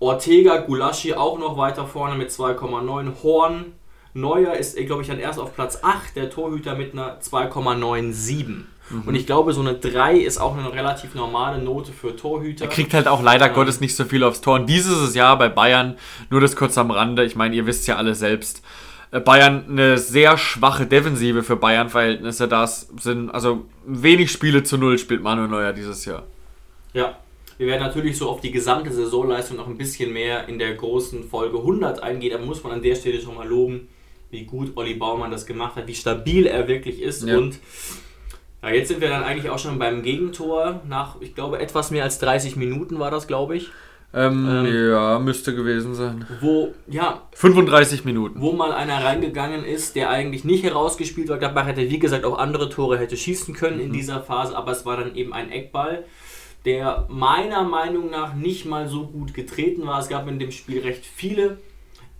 Ortega, 0.01 0.59
Gulaschi 0.59 1.15
auch 1.15 1.39
noch 1.39 1.57
weiter 1.57 1.87
vorne 1.87 2.17
mit 2.17 2.31
2,9. 2.31 3.23
Horn, 3.23 3.73
Neuer 4.15 4.55
ist, 4.55 4.77
glaube 4.77 5.03
ich, 5.03 5.09
dann 5.09 5.19
erst 5.19 5.39
auf 5.39 5.55
Platz 5.55 5.81
8, 5.83 6.17
der 6.17 6.31
Torhüter 6.31 6.75
mit 6.75 6.93
einer 6.93 7.21
2,97. 7.21 8.65
Und 9.05 9.15
ich 9.15 9.27
glaube, 9.27 9.53
so 9.53 9.61
eine 9.61 9.75
3 9.75 10.17
ist 10.17 10.39
auch 10.39 10.57
eine 10.57 10.73
relativ 10.73 11.15
normale 11.15 11.63
Note 11.63 11.93
für 11.93 12.17
Torhüter. 12.17 12.65
Er 12.65 12.71
kriegt 12.71 12.95
halt 12.95 13.07
auch 13.07 13.23
leider 13.23 13.47
Ja. 13.47 13.53
Gottes 13.53 13.81
nicht 13.81 13.95
so 13.95 14.05
viel 14.05 14.25
aufs 14.25 14.41
Tor. 14.41 14.55
Und 14.55 14.67
dieses 14.67 15.15
Jahr 15.15 15.37
bei 15.39 15.49
Bayern, 15.51 15.99
nur 16.31 16.41
das 16.41 16.57
kurz 16.57 16.79
am 16.79 16.91
Rande, 16.91 17.25
ich 17.25 17.37
meine, 17.37 17.55
ihr 17.55 17.67
wisst 17.67 17.87
ja 17.87 17.97
alle 17.97 18.15
selbst, 18.15 18.63
äh, 19.11 19.21
Bayern 19.21 19.67
eine 19.69 19.99
sehr 19.99 20.39
schwache 20.39 20.87
Defensive 20.87 21.43
für 21.43 21.57
Bayern-Verhältnisse. 21.57 22.49
Das 22.49 22.89
sind, 22.99 23.31
also 23.31 23.67
wenig 23.85 24.33
Spiele 24.33 24.63
zu 24.63 24.79
null 24.79 24.97
spielt 24.97 25.23
Manuel 25.23 25.49
Neuer 25.49 25.73
dieses 25.75 26.07
Jahr. 26.07 26.23
Ja, 26.95 27.19
wir 27.59 27.67
werden 27.67 27.83
natürlich 27.83 28.17
so 28.17 28.29
auf 28.31 28.41
die 28.41 28.51
gesamte 28.53 28.91
Saisonleistung 28.93 29.57
noch 29.57 29.67
ein 29.67 29.77
bisschen 29.77 30.13
mehr 30.13 30.49
in 30.49 30.59
der 30.59 30.75
großen 30.75 31.25
Folge 31.25 31.59
100 31.59 32.03
eingehen, 32.03 32.35
aber 32.35 32.45
muss 32.47 32.63
man 32.63 32.73
an 32.73 32.83
der 32.83 32.95
Stelle 32.95 33.21
schon 33.21 33.35
mal 33.35 33.47
loben, 33.47 33.89
wie 34.31 34.45
gut 34.45 34.73
Olli 34.77 34.95
Baumann 34.95 35.31
das 35.31 35.45
gemacht 35.47 35.77
hat, 35.77 35.87
wie 35.87 35.95
stabil 35.95 36.47
er 36.47 36.69
wirklich 36.69 37.03
ist 37.03 37.27
Ja. 37.27 37.37
und 37.39 37.59
ja, 38.63 38.71
jetzt 38.71 38.89
sind 38.89 39.01
wir 39.01 39.09
dann 39.09 39.23
eigentlich 39.23 39.51
auch 39.51 39.59
schon 39.59 39.79
beim 39.79 40.03
Gegentor. 40.03 40.81
Nach, 40.89 41.21
ich 41.21 41.35
glaube, 41.35 41.61
etwas 41.61 41.91
mehr 41.93 42.03
als 42.03 42.19
30 42.19 42.57
Minuten 42.57 42.99
war 42.99 43.11
das, 43.11 43.29
glaube 43.29 43.57
ich. 43.57 43.69
Ähm, 44.13 44.49
Ähm. 44.51 44.89
ja, 44.91 45.19
müsste 45.19 45.55
gewesen 45.55 45.95
sein. 45.95 46.27
Wo, 46.41 46.75
ja, 46.89 47.23
35 47.35 48.05
Minuten. 48.05 48.41
wo 48.41 48.53
mal 48.53 48.73
einer 48.73 49.05
reingegangen 49.05 49.65
ist, 49.65 49.95
der 49.97 50.11
eigentlich 50.11 50.45
nicht 50.45 50.65
herausgespielt 50.65 51.29
war. 51.29 51.39
Gladbach 51.39 51.67
hätte, 51.67 51.89
wie 51.89 51.99
gesagt, 51.99 52.25
auch 52.25 52.39
andere 52.39 52.69
Tore 52.69 52.99
hätte 52.99 53.17
schießen 53.17 53.55
können 53.55 53.79
in 53.81 53.93
dieser 53.93 54.23
Phase, 54.23 54.57
aber 54.57 54.73
es 54.73 54.85
war 54.87 54.97
dann 54.97 55.15
eben 55.15 55.33
ein 55.35 55.53
Eckball, 55.53 56.05
der 56.65 57.07
meiner 57.09 57.63
Meinung 57.63 58.11
nach 58.11 58.35
nicht 58.35 58.67
mal 58.67 58.89
so 58.89 59.07
gut 59.07 59.35
getreten 59.35 59.87
war. 59.87 60.01
Es 60.01 60.09
gab 60.09 60.29
in 60.29 60.39
dem 60.39 60.51
Spiel 60.51 60.81
recht 60.81 61.05
viele 61.05 61.59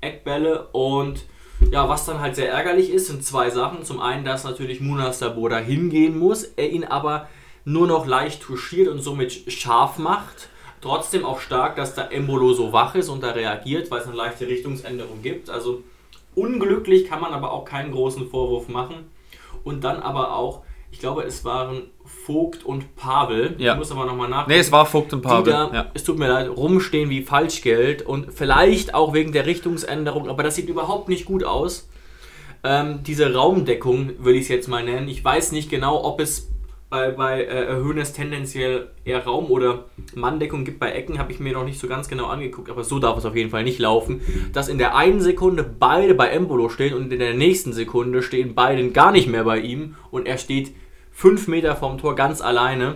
Eckbälle 0.01 0.69
und 0.73 1.25
ja, 1.73 1.89
was 1.89 2.07
dann 2.07 2.21
halt 2.21 2.37
sehr 2.37 2.51
ärgerlich 2.51 2.91
ist, 2.91 3.09
sind 3.09 3.25
zwei 3.25 3.51
Sachen. 3.51 3.85
Zum 3.85 4.01
einen, 4.01 4.25
dass 4.25 4.45
natürlich 4.45 4.81
Munas 4.81 5.19
Saboda 5.19 5.59
hingehen 5.59 6.17
muss, 6.19 6.45
er 6.45 6.71
ihn 6.71 6.85
aber 6.85 7.29
nur 7.65 7.87
noch 7.87 8.07
leicht 8.07 8.43
touchiert 8.43 8.89
und 8.89 9.01
somit 9.01 9.53
scharf 9.53 9.99
macht. 9.99 10.49
Trotzdem 10.81 11.25
auch 11.25 11.41
stark, 11.41 11.77
dass 11.77 11.95
da 11.95 12.07
Embolo 12.07 12.53
so 12.53 12.73
wach 12.73 12.95
ist 12.95 13.09
und 13.09 13.23
da 13.23 13.33
reagiert, 13.33 13.91
weil 13.91 14.01
es 14.01 14.07
eine 14.07 14.17
leichte 14.17 14.47
Richtungsänderung 14.47 15.23
gibt. 15.23 15.51
Also 15.51 15.83
unglücklich 16.35 17.07
kann 17.07 17.21
man 17.21 17.33
aber 17.33 17.53
auch 17.53 17.65
keinen 17.65 17.91
großen 17.91 18.29
Vorwurf 18.29 18.69
machen. 18.69 19.11
Und 19.65 19.83
dann 19.83 20.01
aber 20.01 20.37
auch, 20.37 20.63
ich 20.93 21.01
glaube, 21.01 21.25
es 21.25 21.45
waren 21.45 21.91
Vogt 22.09 22.65
und 22.65 22.97
Pavel. 22.97 23.55
Ja. 23.59 23.73
Ich 23.73 23.79
muss 23.79 23.93
aber 23.93 24.05
nochmal 24.07 24.29
nach 24.29 24.47
Ne, 24.47 24.57
es 24.57 24.73
war 24.73 24.87
Vogt 24.87 25.13
und 25.13 25.25
die 25.25 25.29
Pavel. 25.29 25.53
da, 25.53 25.71
Ja. 25.73 25.87
es 25.95 26.05
tut 26.05 26.19
mir 26.19 26.29
leid, 26.29 26.49
rumstehen 26.49 27.11
wie 27.11 27.23
Falschgeld 27.23 28.03
und 28.03 28.33
vielleicht 28.33 28.95
auch 28.95 29.13
wegen 29.15 29.33
der 29.33 29.47
Richtungsänderung, 29.47 30.29
aber 30.29 30.43
das 30.43 30.55
sieht 30.57 30.69
überhaupt 30.69 31.09
nicht 31.09 31.25
gut 31.27 31.45
aus. 31.45 31.89
Ähm, 32.65 33.01
diese 33.07 33.33
Raumdeckung 33.35 34.11
will 34.19 34.35
ich 34.35 34.43
es 34.43 34.49
jetzt 34.49 34.69
mal 34.69 34.83
nennen. 34.85 35.09
Ich 35.09 35.25
weiß 35.25 35.53
nicht 35.53 35.71
genau, 35.71 36.03
ob 36.05 36.21
es 36.21 36.49
bei, 36.91 37.11
bei 37.11 37.45
äh, 37.45 37.67
Hönes 37.77 38.15
tendenziell 38.15 38.89
eher 39.05 39.23
Raum 39.25 39.51
oder 39.51 39.85
Manndeckung 40.15 40.65
gibt 40.65 40.79
bei 40.81 40.91
Ecken, 40.91 41.19
habe 41.19 41.31
ich 41.33 41.39
mir 41.39 41.53
noch 41.53 41.65
nicht 41.65 41.79
so 41.79 41.87
ganz 41.87 42.09
genau 42.09 42.27
angeguckt, 42.27 42.71
aber 42.71 42.83
so 42.83 42.99
darf 42.99 43.19
es 43.19 43.27
auf 43.27 43.37
jeden 43.37 43.51
Fall 43.51 43.63
nicht 43.63 43.79
laufen, 43.79 44.23
dass 44.55 44.69
in 44.69 44.79
der 44.79 44.97
einen 44.97 45.21
Sekunde 45.21 45.63
beide 45.65 46.15
bei 46.15 46.29
Embolo 46.31 46.71
stehen 46.71 46.95
und 46.95 47.13
in 47.13 47.19
der 47.19 47.35
nächsten 47.35 47.75
Sekunde 47.75 48.23
stehen 48.23 48.55
beide 48.55 48.89
gar 48.91 49.13
nicht 49.13 49.29
mehr 49.29 49.45
bei 49.45 49.59
ihm 49.59 49.97
und 50.11 50.27
er 50.27 50.39
steht 50.39 50.73
fünf 51.19 51.49
Meter 51.49 51.75
vom 51.75 51.99
Tor 51.99 52.15
ganz 52.15 52.41
alleine. 52.41 52.95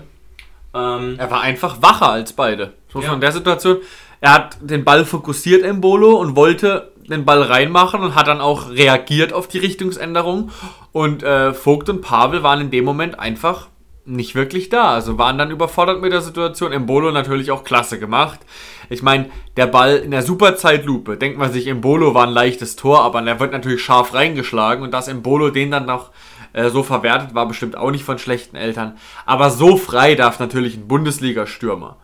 Ähm, 0.73 1.17
er 1.19 1.29
war 1.33 1.41
einfach 1.41 1.83
wacher 1.83 2.09
als 2.11 2.33
beide. 2.33 2.73
So 2.89 3.01
Ja. 3.01 3.11
von 3.11 3.21
der 3.21 3.33
Situation. 3.33 3.79
Er 4.21 4.33
hat 4.35 4.59
den 4.61 4.85
Ball 4.85 5.05
fokussiert 5.05 5.65
Embolo 5.65 6.13
und 6.21 6.37
wollte 6.37 6.93
den 7.11 7.25
Ball 7.25 7.43
reinmachen 7.43 8.01
und 8.01 8.15
hat 8.15 8.29
dann 8.29 8.41
auch 8.41 8.71
reagiert 8.71 9.33
auf 9.33 9.49
die 9.49 9.59
Richtungsänderung. 9.59 10.53
Und 10.93 11.25
äh, 11.25 11.53
Vogt 11.53 11.89
und 11.89 12.01
Pavel 12.01 12.45
waren 12.45 12.61
in 12.61 12.71
dem 12.71 12.85
Moment 12.85 13.19
einfach 13.19 13.67
nicht 14.05 14.37
wirklich 14.37 14.69
da. 14.69 14.93
Also 14.95 15.19
waren 15.19 15.37
dann 15.37 15.51
überfordert 15.51 16.01
mit 16.01 16.13
der 16.13 16.21
Situation. 16.21 16.71
Embolo 16.71 17.11
natürlich 17.11 17.51
auch 17.51 17.65
klasse 17.65 17.99
gemacht. 17.99 18.39
Ich 18.89 19.03
meine, 19.03 19.31
der 19.57 19.67
Ball 19.67 19.97
in 19.97 20.13
der 20.13 20.23
Superzeitlupe, 20.23 21.17
denkt 21.17 21.39
man 21.39 21.53
sich, 21.53 21.67
Embolo 21.67 22.15
war 22.15 22.29
ein 22.29 22.33
leichtes 22.33 22.77
Tor, 22.77 23.03
aber 23.03 23.21
der 23.23 23.41
wird 23.41 23.51
natürlich 23.51 23.83
scharf 23.83 24.15
reingeschlagen 24.15 24.85
und 24.85 24.93
dass 24.95 25.09
Embolo 25.09 25.51
den 25.51 25.73
dann 25.73 25.87
noch 25.87 26.11
äh, 26.53 26.71
so 26.71 26.83
verwertet, 26.83 27.35
war 27.35 27.47
bestimmt 27.47 27.77
auch 27.77 27.91
nicht 27.91 28.05
von 28.05 28.19
schlechten 28.19 28.57
Eltern. 28.57 28.97
Aber 29.27 29.51
so 29.51 29.77
frei 29.77 30.15
darf 30.15 30.39
natürlich 30.39 30.77
ein 30.77 30.89
Bundesliga-Stürmer 30.89 31.97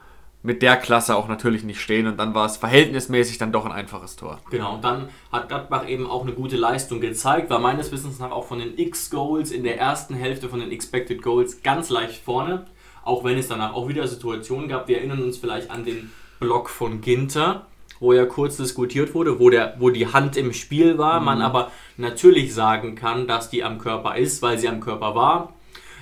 mit 0.42 0.62
der 0.62 0.76
Klasse 0.76 1.16
auch 1.16 1.28
natürlich 1.28 1.64
nicht 1.64 1.80
stehen 1.80 2.06
und 2.06 2.16
dann 2.16 2.34
war 2.34 2.46
es 2.46 2.56
verhältnismäßig 2.56 3.38
dann 3.38 3.52
doch 3.52 3.66
ein 3.66 3.72
einfaches 3.72 4.16
Tor. 4.16 4.38
Genau, 4.50 4.76
und 4.76 4.84
dann 4.84 5.08
hat 5.32 5.48
Gladbach 5.48 5.88
eben 5.88 6.08
auch 6.08 6.22
eine 6.22 6.32
gute 6.32 6.56
Leistung 6.56 7.00
gezeigt, 7.00 7.50
war 7.50 7.58
meines 7.58 7.90
Wissens 7.90 8.18
nach 8.20 8.30
auch 8.30 8.46
von 8.46 8.60
den 8.60 8.78
X-Goals 8.78 9.50
in 9.50 9.64
der 9.64 9.78
ersten 9.78 10.14
Hälfte 10.14 10.48
von 10.48 10.60
den 10.60 10.70
Expected 10.70 11.22
Goals 11.22 11.62
ganz 11.62 11.90
leicht 11.90 12.22
vorne, 12.22 12.66
auch 13.02 13.24
wenn 13.24 13.36
es 13.36 13.48
danach 13.48 13.74
auch 13.74 13.88
wieder 13.88 14.06
Situationen 14.06 14.68
gab. 14.68 14.86
Wir 14.86 14.98
erinnern 14.98 15.22
uns 15.22 15.38
vielleicht 15.38 15.70
an 15.70 15.84
den 15.84 16.12
Block 16.38 16.70
von 16.70 17.00
Ginter, 17.00 17.66
wo 18.00 18.12
ja 18.12 18.24
kurz 18.26 18.56
diskutiert 18.56 19.14
wurde, 19.14 19.38
wo, 19.40 19.50
der, 19.50 19.74
wo 19.78 19.90
die 19.90 20.06
Hand 20.06 20.36
im 20.36 20.52
Spiel 20.52 20.98
war, 20.98 21.20
man 21.20 21.42
aber 21.42 21.70
natürlich 21.96 22.54
sagen 22.54 22.94
kann, 22.94 23.26
dass 23.26 23.50
die 23.50 23.64
am 23.64 23.78
Körper 23.78 24.16
ist, 24.16 24.42
weil 24.42 24.58
sie 24.58 24.68
am 24.68 24.80
Körper 24.80 25.14
war. 25.14 25.52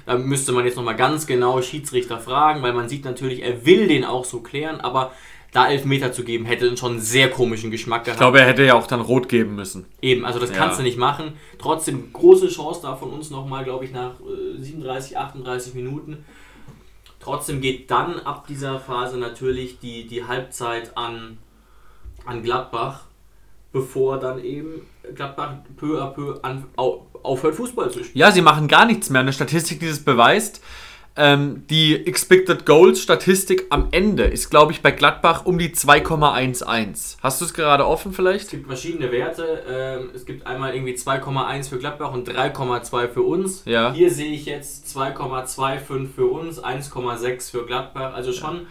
Da 0.05 0.17
müsste 0.17 0.53
man 0.53 0.65
jetzt 0.65 0.77
nochmal 0.77 0.95
ganz 0.97 1.27
genau 1.27 1.61
Schiedsrichter 1.63 2.19
fragen, 2.21 2.63
weil 2.63 2.73
man 2.73 2.89
sieht 2.89 3.05
natürlich, 3.05 3.43
er 3.43 3.67
will 3.67 3.89
den 3.89 4.05
auch 4.05 4.25
so 4.25 4.41
klären, 4.41 4.81
aber 4.81 5.11
da 5.53 5.69
Elfmeter 5.69 6.13
zu 6.13 6.23
geben, 6.23 6.45
hätte 6.45 6.77
schon 6.77 6.93
einen 6.93 7.01
sehr 7.01 7.31
komischen 7.31 7.71
Geschmack 7.71 8.05
gehabt. 8.05 8.17
Ich 8.17 8.21
glaube, 8.21 8.41
er 8.41 8.47
hätte 8.47 8.63
ja 8.63 8.75
auch 8.75 8.87
dann 8.87 9.01
rot 9.01 9.29
geben 9.29 9.55
müssen. 9.55 9.87
Eben, 10.03 10.27
also 10.27 10.39
das 10.39 10.51
Ja. 10.51 10.57
kannst 10.57 10.79
du 10.79 10.83
nicht 10.83 10.99
machen. 10.99 11.33
Trotzdem 11.59 12.13
große 12.13 12.49
Chance 12.49 12.81
da 12.83 12.95
von 12.95 13.11
uns 13.11 13.31
nochmal, 13.31 13.65
glaube 13.65 13.87
ich, 13.87 13.93
nach 13.93 14.21
äh, 14.21 14.61
37, 14.63 15.17
38 15.17 15.75
Minuten. 15.75 16.25
Trotzdem 17.21 17.61
geht 17.61 17.91
dann 17.91 18.21
ab 18.21 18.47
dieser 18.47 18.79
Phase 18.79 19.17
natürlich 19.17 19.79
die, 19.81 20.07
die 20.07 20.25
Halbzeit 20.25 20.97
an, 20.97 21.39
an 22.27 22.43
Gladbach, 22.43 23.05
bevor 23.73 24.19
dann 24.19 24.43
eben 24.43 24.83
Gladbach 25.15 25.55
peu 25.77 26.01
à 26.03 26.07
peu 26.13 26.39
an, 26.43 26.65
au, 26.77 27.07
aufhört, 27.23 27.55
Fußball 27.55 27.91
zu 27.91 28.01
spielen. 28.01 28.13
Ja, 28.19 28.31
sie 28.31 28.43
machen 28.43 28.69
gar 28.69 28.85
nichts 28.87 29.11
mehr. 29.11 29.21
Eine 29.21 29.33
Statistik, 29.33 29.81
die 29.81 29.89
das 29.89 30.01
beweist. 30.01 30.63
Ähm, 31.19 31.65
die 31.71 32.07
Expected 32.07 32.67
Goals 32.67 33.01
Statistik 33.01 33.65
am 33.71 33.89
Ende 33.91 34.25
ist, 34.25 34.51
glaube 34.51 34.73
ich, 34.73 34.83
bei 34.83 34.91
Gladbach 34.91 35.47
um 35.47 35.57
die 35.59 35.71
2,11. 35.71 37.17
Hast 37.23 37.41
du 37.41 37.45
es 37.47 37.55
gerade 37.55 37.87
offen 37.87 38.11
Es 38.11 38.17
vielleicht? 38.17 38.51
gibt 38.51 38.67
verschiedene 38.67 39.11
Werte. 39.11 39.63
Ähm, 39.67 40.11
es 40.15 40.27
gibt 40.27 40.47
einmal 40.47 40.75
irgendwie 40.75 40.93
2,1 40.95 41.71
für 41.71 41.79
Gladbach 41.79 42.13
und 42.13 42.29
3,2 42.29 43.09
für 43.09 43.23
uns. 43.23 43.63
Ja. 43.65 43.93
Hier 43.95 44.11
sehe 44.11 44.33
ich 44.33 44.45
jetzt 44.47 44.87
2,25 44.97 46.07
für 46.15 46.27
uns, 46.27 46.63
1,6 46.63 47.51
für 47.51 47.65
Gladbach. 47.65 48.13
Also 48.15 48.33
schon 48.33 48.67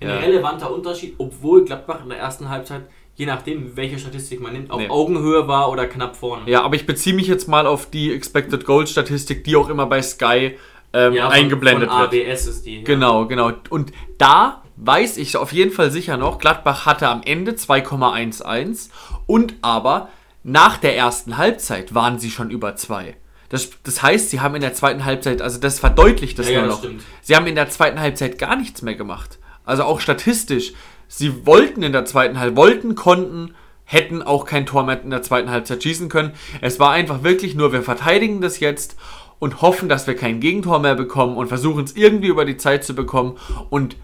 ein 0.00 0.08
Ja. 0.08 0.18
relevanter 0.18 0.72
Unterschied, 0.72 1.16
obwohl 1.18 1.64
Gladbach 1.64 2.02
in 2.04 2.10
der 2.10 2.18
ersten 2.18 2.48
Halbzeit, 2.48 2.82
je 3.18 3.26
nachdem, 3.26 3.76
welche 3.76 3.98
Statistik 3.98 4.40
man 4.40 4.52
nimmt, 4.52 4.70
auf 4.70 4.78
Nee. 4.80 4.88
Augenhöhe 4.88 5.46
war 5.48 5.70
oder 5.70 5.86
knapp 5.86 6.16
vorne. 6.16 6.42
Ja, 6.50 6.62
aber 6.62 6.76
ich 6.76 6.86
beziehe 6.86 7.14
mich 7.14 7.26
jetzt 7.26 7.48
mal 7.48 7.66
auf 7.66 7.90
die 7.90 8.14
Expected 8.14 8.64
Goals 8.64 8.90
Statistik, 8.90 9.42
die 9.44 9.56
auch 9.56 9.68
immer 9.68 9.86
bei 9.86 10.00
Sky 10.00 10.56
ähm, 10.92 11.12
Ja, 11.12 11.24
von- 11.26 11.32
eingeblendet 11.34 11.90
von 11.90 12.00
wird. 12.10 12.14
ABS 12.30 12.46
ist 12.46 12.64
die. 12.64 12.78
ja. 12.78 12.84
Genau, 12.84 13.26
genau. 13.26 13.52
Und 13.70 13.92
da 14.16 14.62
weiß 14.76 15.16
ich 15.18 15.36
auf 15.36 15.52
jeden 15.52 15.72
Fall 15.72 15.90
sicher 15.90 16.16
noch, 16.16 16.38
Gladbach 16.38 16.86
hatte 16.86 17.08
am 17.08 17.20
Ende 17.24 17.52
2,11 17.52 18.88
und 19.26 19.54
aber 19.62 20.08
nach 20.44 20.76
der 20.78 20.96
ersten 20.96 21.36
Halbzeit 21.36 21.94
waren 21.94 22.18
sie 22.18 22.30
schon 22.30 22.50
über 22.50 22.76
2. 22.76 23.16
Das, 23.48 23.70
das 23.82 24.02
heißt, 24.02 24.30
sie 24.30 24.40
haben 24.40 24.54
in 24.54 24.60
der 24.60 24.74
zweiten 24.74 25.04
Halbzeit, 25.04 25.42
also 25.42 25.58
das 25.58 25.80
verdeutlicht 25.80 26.38
das 26.38 26.46
Ja, 26.46 26.52
ja, 26.52 26.58
nur 26.60 26.68
das 26.68 26.76
noch. 26.76 26.84
stimmt. 26.84 27.02
Sie 27.22 27.34
haben 27.34 27.46
in 27.46 27.54
der 27.54 27.68
zweiten 27.70 27.98
Halbzeit 27.98 28.38
gar 28.38 28.56
nichts 28.56 28.82
mehr 28.82 28.94
gemacht. 28.94 29.38
Also 29.64 29.82
auch 29.84 30.00
statistisch. 30.00 30.72
Sie 31.08 31.46
wollten 31.46 31.82
in 31.82 31.92
der 31.92 32.04
zweiten 32.04 32.38
Halbzeit, 32.38 32.56
wollten, 32.56 32.94
konnten, 32.94 33.54
hätten 33.84 34.22
auch 34.22 34.44
kein 34.44 34.66
Tor 34.66 34.84
mehr 34.84 35.02
in 35.02 35.10
der 35.10 35.22
zweiten 35.22 35.50
Halbzeit 35.50 35.82
schießen 35.82 36.10
können. 36.10 36.32
Es 36.60 36.78
war 36.78 36.92
einfach 36.92 37.22
wirklich 37.22 37.54
nur, 37.54 37.72
wir 37.72 37.82
verteidigen 37.82 38.42
das 38.42 38.60
jetzt 38.60 38.96
und 39.38 39.62
hoffen, 39.62 39.88
dass 39.88 40.06
wir 40.06 40.14
kein 40.14 40.40
Gegentor 40.40 40.78
mehr 40.78 40.94
bekommen 40.94 41.36
und 41.36 41.48
versuchen 41.48 41.84
es 41.84 41.96
irgendwie 41.96 42.28
über 42.28 42.44
die 42.44 42.58
Zeit 42.58 42.84
zu 42.84 42.94
bekommen. 42.94 43.38
Und 43.70 43.96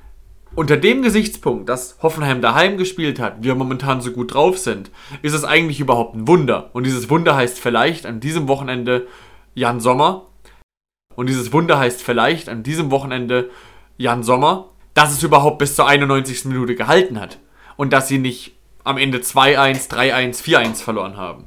unter 0.55 0.77
dem 0.77 1.03
Gesichtspunkt, 1.03 1.69
dass 1.69 1.99
Hoffenheim 2.03 2.41
daheim 2.41 2.79
gespielt 2.79 3.19
hat, 3.19 3.43
wir 3.43 3.55
momentan 3.55 4.01
so 4.01 4.13
gut 4.13 4.33
drauf 4.33 4.57
sind, 4.57 4.91
ist 5.21 5.35
es 5.35 5.45
eigentlich 5.45 5.81
überhaupt 5.81 6.15
ein 6.15 6.29
Wunder. 6.29 6.71
Und 6.73 6.87
dieses 6.87 7.11
Wunder 7.11 7.37
heißt 7.37 7.59
vielleicht 7.59 8.07
an 8.07 8.21
diesem 8.21 8.49
Wochenende 8.49 9.07
Jan 9.55 9.81
Sommer. 9.81 10.27
Und 11.17 11.29
dieses 11.29 11.53
Wunder 11.53 11.79
heißt 11.79 12.03
vielleicht 12.03 12.49
an 12.49 12.63
diesem 12.63 12.91
Wochenende 12.91 13.51
Jan 13.99 14.23
Sommer, 14.23 14.71
dass 14.95 15.13
es 15.13 15.23
überhaupt 15.23 15.59
bis 15.59 15.75
zur 15.75 15.87
91. 15.87 16.47
Minute 16.47 16.75
gehalten 16.75 17.21
hat. 17.21 17.39
Und 17.77 17.93
dass 17.93 18.09
sie 18.09 18.19
nicht 18.19 18.53
am 18.85 18.99
Ende 18.99 19.19
2-1, 19.19 19.91
3-1, 19.91 20.43
4-1 20.43 20.83
verloren 20.83 21.17
haben. 21.17 21.45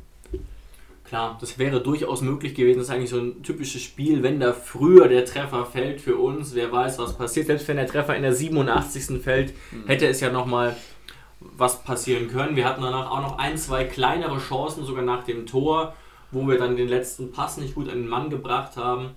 Klar, 1.06 1.38
das 1.40 1.58
wäre 1.58 1.80
durchaus 1.80 2.22
möglich 2.22 2.54
gewesen. 2.54 2.80
Das 2.80 2.90
ist 2.90 2.94
eigentlich 2.94 3.10
so 3.10 3.20
ein 3.20 3.42
typisches 3.42 3.82
Spiel, 3.82 4.24
wenn 4.24 4.42
da 4.42 4.52
früher 4.52 5.08
der 5.08 5.24
Treffer 5.24 5.66
fällt 5.66 6.02
für 6.02 6.18
uns. 6.18 6.54
Wer 6.54 6.70
weiß, 6.70 7.00
was 7.00 7.18
passiert. 7.18 7.48
Selbst 7.48 7.68
wenn 7.70 7.78
der 7.78 7.88
Treffer 7.88 8.16
in 8.16 8.24
der 8.24 8.34
87. 8.34 9.22
fällt, 9.24 9.54
hätte 9.86 10.08
es 10.08 10.20
ja 10.20 10.30
nochmal 10.30 10.76
was 11.40 11.84
passieren 11.84 12.28
können. 12.28 12.58
Wir 12.58 12.66
hatten 12.66 12.82
danach 12.82 13.10
auch 13.10 13.22
noch 13.22 13.38
ein, 13.38 13.58
zwei 13.58 13.86
kleinere 13.86 14.40
Chancen, 14.40 14.86
sogar 14.86 15.04
nach 15.04 15.24
dem 15.24 15.46
Tor, 15.46 15.94
wo 16.32 16.46
wir 16.46 16.58
dann 16.58 16.76
den 16.76 16.90
letzten 16.90 17.32
Pass 17.32 17.56
nicht 17.56 17.76
gut 17.76 17.88
an 17.88 18.00
den 18.00 18.10
Mann 18.10 18.30
gebracht 18.30 18.76
haben. 18.76 19.12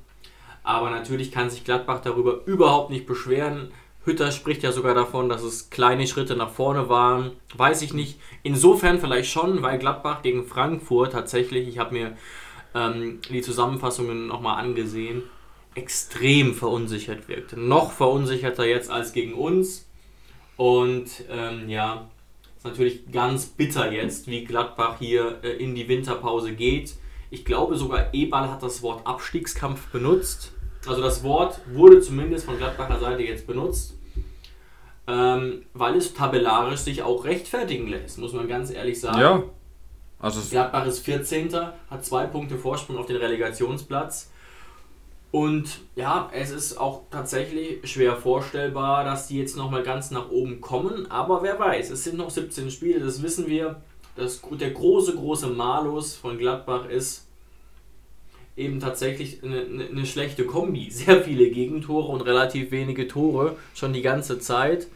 Aber 0.63 0.91
natürlich 0.91 1.33
kann 1.33 1.51
sich 1.51 1.65
Gladbach 1.65 2.03
darüber 2.03 2.45
überhaupt 2.45 2.91
nicht 2.91 3.07
beschweren. 3.07 3.73
Hütter 4.05 4.33
spricht 4.33 4.63
ja 4.63 4.73
sogar 4.73 4.95
davon, 4.95 5.29
dass 5.29 5.43
es 5.43 5.69
kleine 5.71 6.07
Schritte 6.07 6.35
nach 6.35 6.51
vorne 6.51 6.89
waren. 6.89 7.33
Weiß 7.55 7.83
ich 7.83 7.93
nicht. 7.93 8.19
Insofern 8.43 8.99
vielleicht 8.99 9.31
schon, 9.31 9.63
weil 9.63 9.79
Gladbach 9.79 10.23
gegen 10.23 10.47
Frankfurt 10.47 11.13
tatsächlich, 11.13 11.69
ich 11.69 11.79
habe 11.79 11.95
mir 11.95 12.17
ähm, 12.75 13.21
die 13.29 13.43
Zusammenfassungen 13.43 14.27
nochmal 14.27 14.59
angesehen, 14.59 15.23
extrem 15.75 16.55
verunsichert 16.55 17.29
wirkte. 17.29 17.61
Noch 17.61 17.93
verunsicherter 17.93 18.67
jetzt 18.67 18.91
als 18.91 19.13
gegen 19.13 19.35
uns. 19.35 19.87
Und 20.57 21.09
ähm, 21.31 21.69
ja, 21.69 22.09
ist 22.57 22.65
natürlich 22.65 23.11
ganz 23.11 23.47
bitter 23.47 23.93
jetzt, 23.93 24.27
wie 24.27 24.45
Gladbach 24.45 24.97
hier 24.99 25.41
äh, 25.43 25.53
in 25.53 25.75
die 25.75 25.89
Winterpause 25.89 26.53
geht. 26.53 26.95
Ich 27.31 27.45
glaube 27.45 27.77
sogar 27.77 28.13
Eberl 28.13 28.51
hat 28.51 28.63
das 28.63 28.83
Wort 28.83 29.07
Abstiegskampf 29.07 29.89
benutzt. 29.89 30.53
Also 30.87 31.03
das 31.03 31.23
Wort 31.23 31.61
wurde 31.73 32.01
zumindest 32.01 32.47
von 32.47 32.57
Gladbacher 32.57 32.99
Seite 32.99 33.23
jetzt 33.23 33.47
benutzt, 33.47 33.95
ähm, 35.07 35.63
weil 35.75 35.97
es 35.97 36.15
tabellarisch 36.15 36.81
sich 36.81 37.03
auch 37.03 37.25
rechtfertigen 37.25 37.89
lässt, 37.89 38.19
muss 38.19 38.33
man 38.33 38.49
ganz 38.49 38.71
ehrlich 38.71 39.01
sagen. 39.01 39.21
Also 40.19 40.41
es 40.41 40.51
Gladbach 40.51 40.87
ist 40.87 41.01
14. 41.01 41.55
hat 41.91 42.05
zwei 42.05 42.27
Punkte 42.27 42.57
Vorsprung 42.57 42.99
auf 42.99 43.07
den 43.07 43.17
Relegationsplatz. 43.17 44.31
Und 45.33 45.81
ja, 45.95 46.29
es 46.33 46.51
ist 46.51 46.77
auch 46.77 47.03
tatsächlich 47.11 47.89
schwer 47.89 48.17
vorstellbar, 48.17 49.05
dass 49.05 49.29
die 49.29 49.39
jetzt 49.39 49.57
nochmal 49.57 49.83
ganz 49.83 50.11
nach 50.11 50.31
oben 50.31 50.61
kommen. 50.61 51.11
Aber 51.11 51.43
wer 51.43 51.59
weiß, 51.59 51.91
es 51.91 52.05
sind 52.05 52.19
noch 52.19 52.31
17 52.31 52.71
Spiele, 52.71 53.01
das 53.01 53.23
wissen 53.23 53.47
wir. 53.47 53.81
Das, 54.17 54.43
der 54.51 54.73
große, 54.73 55.15
große 55.15 55.47
Malus 55.47 56.17
von 56.17 56.37
Gladbach 56.37 56.89
ist 56.89 57.29
eben 58.61 58.81
tatsächlich 58.81 59.43
eine, 59.43 59.65
eine, 59.91 60.07
schlechte 60.07 60.45
Kombi. 60.45 60.91
Sehr 60.91 61.23
viele 61.23 61.51
Gegentore 61.51 62.09
und 62.09 62.21
relativ 62.21 62.71
wenige 62.71 63.09
Tore 63.09 63.57
schon 63.75 63.93
die 63.93 64.03
ganze 64.03 64.39
Zeit. 64.39 64.89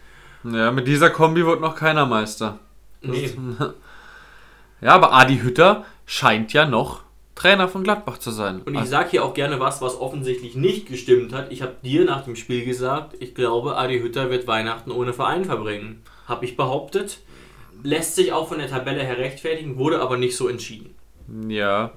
Ja, 0.45 0.71
mit 0.71 0.87
dieser 0.87 1.11
Kombi 1.11 1.45
wird 1.47 1.61
noch 1.61 1.75
keiner 1.75 2.07
Meister. 2.07 2.59
Nee. 3.03 3.31
Ja, 4.81 4.91
aber 4.91 5.15
Adi 5.15 5.39
Hütter 5.39 5.87
scheint 6.05 6.53
ja 6.53 6.67
noch 6.67 7.05
Trainer 7.35 7.69
von 7.69 7.83
Gladbach 7.85 8.19
zu 8.19 8.31
sein. 8.31 8.61
Und 8.63 8.75
ich 8.75 8.85
sage 8.85 9.11
hier 9.13 9.25
auch 9.25 9.33
gerne 9.33 9.59
was, 9.59 9.81
was 9.81 9.99
offensichtlich 9.99 10.57
nicht 10.57 10.89
gestimmt 10.89 11.33
hat. 11.33 11.51
Ich 11.51 11.63
habe 11.63 11.77
dir 11.83 12.05
nach 12.05 12.25
dem 12.25 12.37
Spiel 12.37 12.67
gesagt, 12.67 13.17
ich 13.19 13.35
glaube, 13.35 13.77
Adi 13.77 14.01
Hütter 14.01 14.29
wird 14.29 14.47
Weihnachten 14.47 14.91
ohne 14.91 15.15
Verein 15.15 15.47
verbringen. 15.47 16.03
Habe 16.29 16.45
ich 16.45 16.57
behauptet. 16.57 17.21
Lässt 17.83 18.15
sich 18.15 18.33
auch 18.33 18.49
von 18.49 18.59
der 18.59 18.69
Tabelle 18.69 19.03
her 19.03 19.17
rechtfertigen, 19.17 19.79
wurde 19.79 20.01
aber 20.01 20.19
nicht 20.19 20.37
so 20.37 20.49
entschieden. 20.49 20.95
ja. 21.49 21.93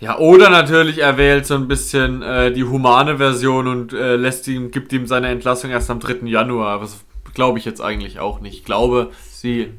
Ja, 0.00 0.18
oder 0.18 0.48
natürlich, 0.48 0.98
er 0.98 1.16
wählt 1.16 1.46
so 1.46 1.54
ein 1.54 1.66
bisschen 1.66 2.22
äh, 2.22 2.52
die 2.52 2.62
humane 2.62 3.18
Version 3.18 3.66
und 3.66 3.92
äh, 3.92 4.14
lässt 4.14 4.46
ihm, 4.46 4.70
gibt 4.70 4.92
ihm 4.92 5.06
seine 5.06 5.28
Entlassung 5.28 5.70
erst 5.70 5.90
am 5.90 5.98
3. 5.98 6.26
Januar. 6.26 6.80
Das 6.80 7.00
glaube 7.34 7.58
ich 7.58 7.64
jetzt 7.64 7.80
eigentlich 7.80 8.20
auch 8.20 8.40
nicht. 8.40 8.54
Ich 8.54 8.64
glaube, 8.64 9.10
sie. 9.30 9.72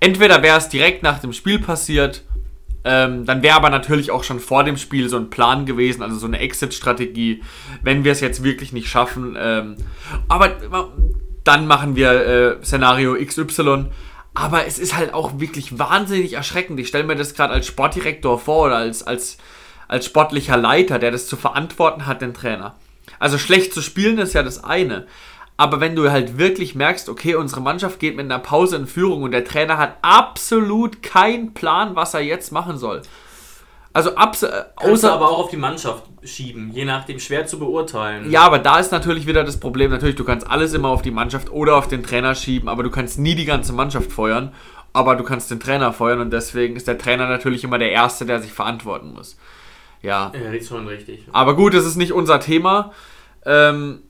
Entweder 0.00 0.42
wäre 0.42 0.56
es 0.56 0.70
direkt 0.70 1.02
nach 1.02 1.18
dem 1.18 1.34
Spiel 1.34 1.58
passiert, 1.58 2.24
ähm, 2.84 3.26
dann 3.26 3.42
wäre 3.42 3.56
aber 3.56 3.68
natürlich 3.68 4.10
auch 4.10 4.24
schon 4.24 4.40
vor 4.40 4.64
dem 4.64 4.78
Spiel 4.78 5.08
so 5.10 5.18
ein 5.18 5.28
Plan 5.28 5.66
gewesen, 5.66 6.02
also 6.02 6.16
so 6.16 6.26
eine 6.26 6.38
Exit-Strategie, 6.38 7.42
wenn 7.82 8.04
wir 8.04 8.12
es 8.12 8.20
jetzt 8.20 8.42
wirklich 8.42 8.72
nicht 8.72 8.88
schaffen. 8.88 9.36
Ähm, 9.38 9.76
aber 10.28 10.56
dann 11.44 11.66
machen 11.66 11.96
wir 11.96 12.12
äh, 12.12 12.64
Szenario 12.64 13.14
XY. 13.14 13.86
Aber 14.34 14.66
es 14.66 14.78
ist 14.78 14.96
halt 14.96 15.12
auch 15.12 15.40
wirklich 15.40 15.78
wahnsinnig 15.78 16.34
erschreckend. 16.34 16.78
Ich 16.80 16.88
stelle 16.88 17.04
mir 17.04 17.16
das 17.16 17.34
gerade 17.34 17.52
als 17.52 17.66
Sportdirektor 17.66 18.38
vor 18.38 18.66
oder 18.66 18.76
als, 18.76 19.02
als, 19.02 19.38
als 19.88 20.06
sportlicher 20.06 20.56
Leiter, 20.56 20.98
der 20.98 21.10
das 21.10 21.26
zu 21.26 21.36
verantworten 21.36 22.06
hat, 22.06 22.22
den 22.22 22.34
Trainer. 22.34 22.76
Also 23.18 23.38
schlecht 23.38 23.74
zu 23.74 23.82
spielen 23.82 24.18
ist 24.18 24.34
ja 24.34 24.42
das 24.42 24.62
eine. 24.62 25.06
Aber 25.56 25.80
wenn 25.80 25.94
du 25.94 26.10
halt 26.10 26.38
wirklich 26.38 26.74
merkst, 26.74 27.08
okay, 27.10 27.34
unsere 27.34 27.60
Mannschaft 27.60 27.98
geht 28.00 28.16
mit 28.16 28.24
einer 28.24 28.38
Pause 28.38 28.76
in 28.76 28.86
Führung 28.86 29.22
und 29.22 29.32
der 29.32 29.44
Trainer 29.44 29.76
hat 29.76 29.98
absolut 30.00 31.02
keinen 31.02 31.52
Plan, 31.52 31.96
was 31.96 32.14
er 32.14 32.20
jetzt 32.20 32.50
machen 32.50 32.78
soll. 32.78 33.02
Also 33.92 34.14
abs 34.14 34.44
äh, 34.44 34.64
außer 34.76 35.12
aber 35.12 35.30
auch 35.30 35.38
auf 35.38 35.50
die 35.50 35.56
Mannschaft 35.56 36.04
schieben, 36.22 36.70
je 36.72 36.84
nachdem 36.84 37.18
schwer 37.18 37.46
zu 37.46 37.58
beurteilen. 37.58 38.30
Ja, 38.30 38.42
aber 38.42 38.60
da 38.60 38.78
ist 38.78 38.92
natürlich 38.92 39.26
wieder 39.26 39.42
das 39.42 39.58
Problem, 39.58 39.90
natürlich, 39.90 40.14
du 40.14 40.24
kannst 40.24 40.48
alles 40.48 40.74
immer 40.74 40.88
auf 40.88 41.02
die 41.02 41.10
Mannschaft 41.10 41.50
oder 41.50 41.76
auf 41.76 41.88
den 41.88 42.04
Trainer 42.04 42.34
schieben, 42.36 42.68
aber 42.68 42.84
du 42.84 42.90
kannst 42.90 43.18
nie 43.18 43.34
die 43.34 43.46
ganze 43.46 43.72
Mannschaft 43.72 44.12
feuern, 44.12 44.54
aber 44.92 45.16
du 45.16 45.24
kannst 45.24 45.50
den 45.50 45.58
Trainer 45.58 45.92
feuern 45.92 46.20
und 46.20 46.32
deswegen 46.32 46.76
ist 46.76 46.86
der 46.86 46.98
Trainer 46.98 47.28
natürlich 47.28 47.64
immer 47.64 47.78
der 47.78 47.90
Erste, 47.90 48.26
der 48.26 48.40
sich 48.40 48.52
verantworten 48.52 49.12
muss. 49.12 49.36
Ja. 50.02 50.32
Ja, 50.34 50.52
ist 50.52 50.68
schon 50.68 50.86
richtig. 50.86 51.24
Aber 51.32 51.56
gut, 51.56 51.74
das 51.74 51.84
ist 51.84 51.96
nicht 51.96 52.12
unser 52.12 52.38
Thema. 52.40 52.92
Ähm, 53.44 54.02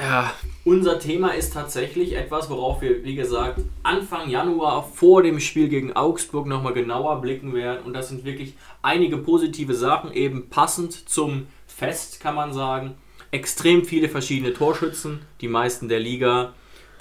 ja. 0.00 0.34
Unser 0.64 0.98
Thema 0.98 1.30
ist 1.30 1.54
tatsächlich 1.54 2.14
etwas, 2.16 2.50
worauf 2.50 2.82
wir, 2.82 3.04
wie 3.04 3.14
gesagt, 3.14 3.60
Anfang 3.82 4.28
Januar 4.28 4.84
vor 4.84 5.22
dem 5.22 5.40
Spiel 5.40 5.68
gegen 5.68 5.94
Augsburg 5.94 6.46
nochmal 6.46 6.74
genauer 6.74 7.20
blicken 7.20 7.54
werden. 7.54 7.84
Und 7.84 7.94
das 7.94 8.08
sind 8.08 8.24
wirklich 8.24 8.54
einige 8.82 9.18
positive 9.18 9.74
Sachen, 9.74 10.12
eben 10.12 10.48
passend 10.48 11.08
zum 11.08 11.46
Fest, 11.66 12.20
kann 12.20 12.34
man 12.34 12.52
sagen. 12.52 12.94
Extrem 13.30 13.84
viele 13.84 14.08
verschiedene 14.08 14.52
Torschützen, 14.52 15.20
die 15.40 15.48
meisten 15.48 15.88
der 15.88 16.00
Liga. 16.00 16.52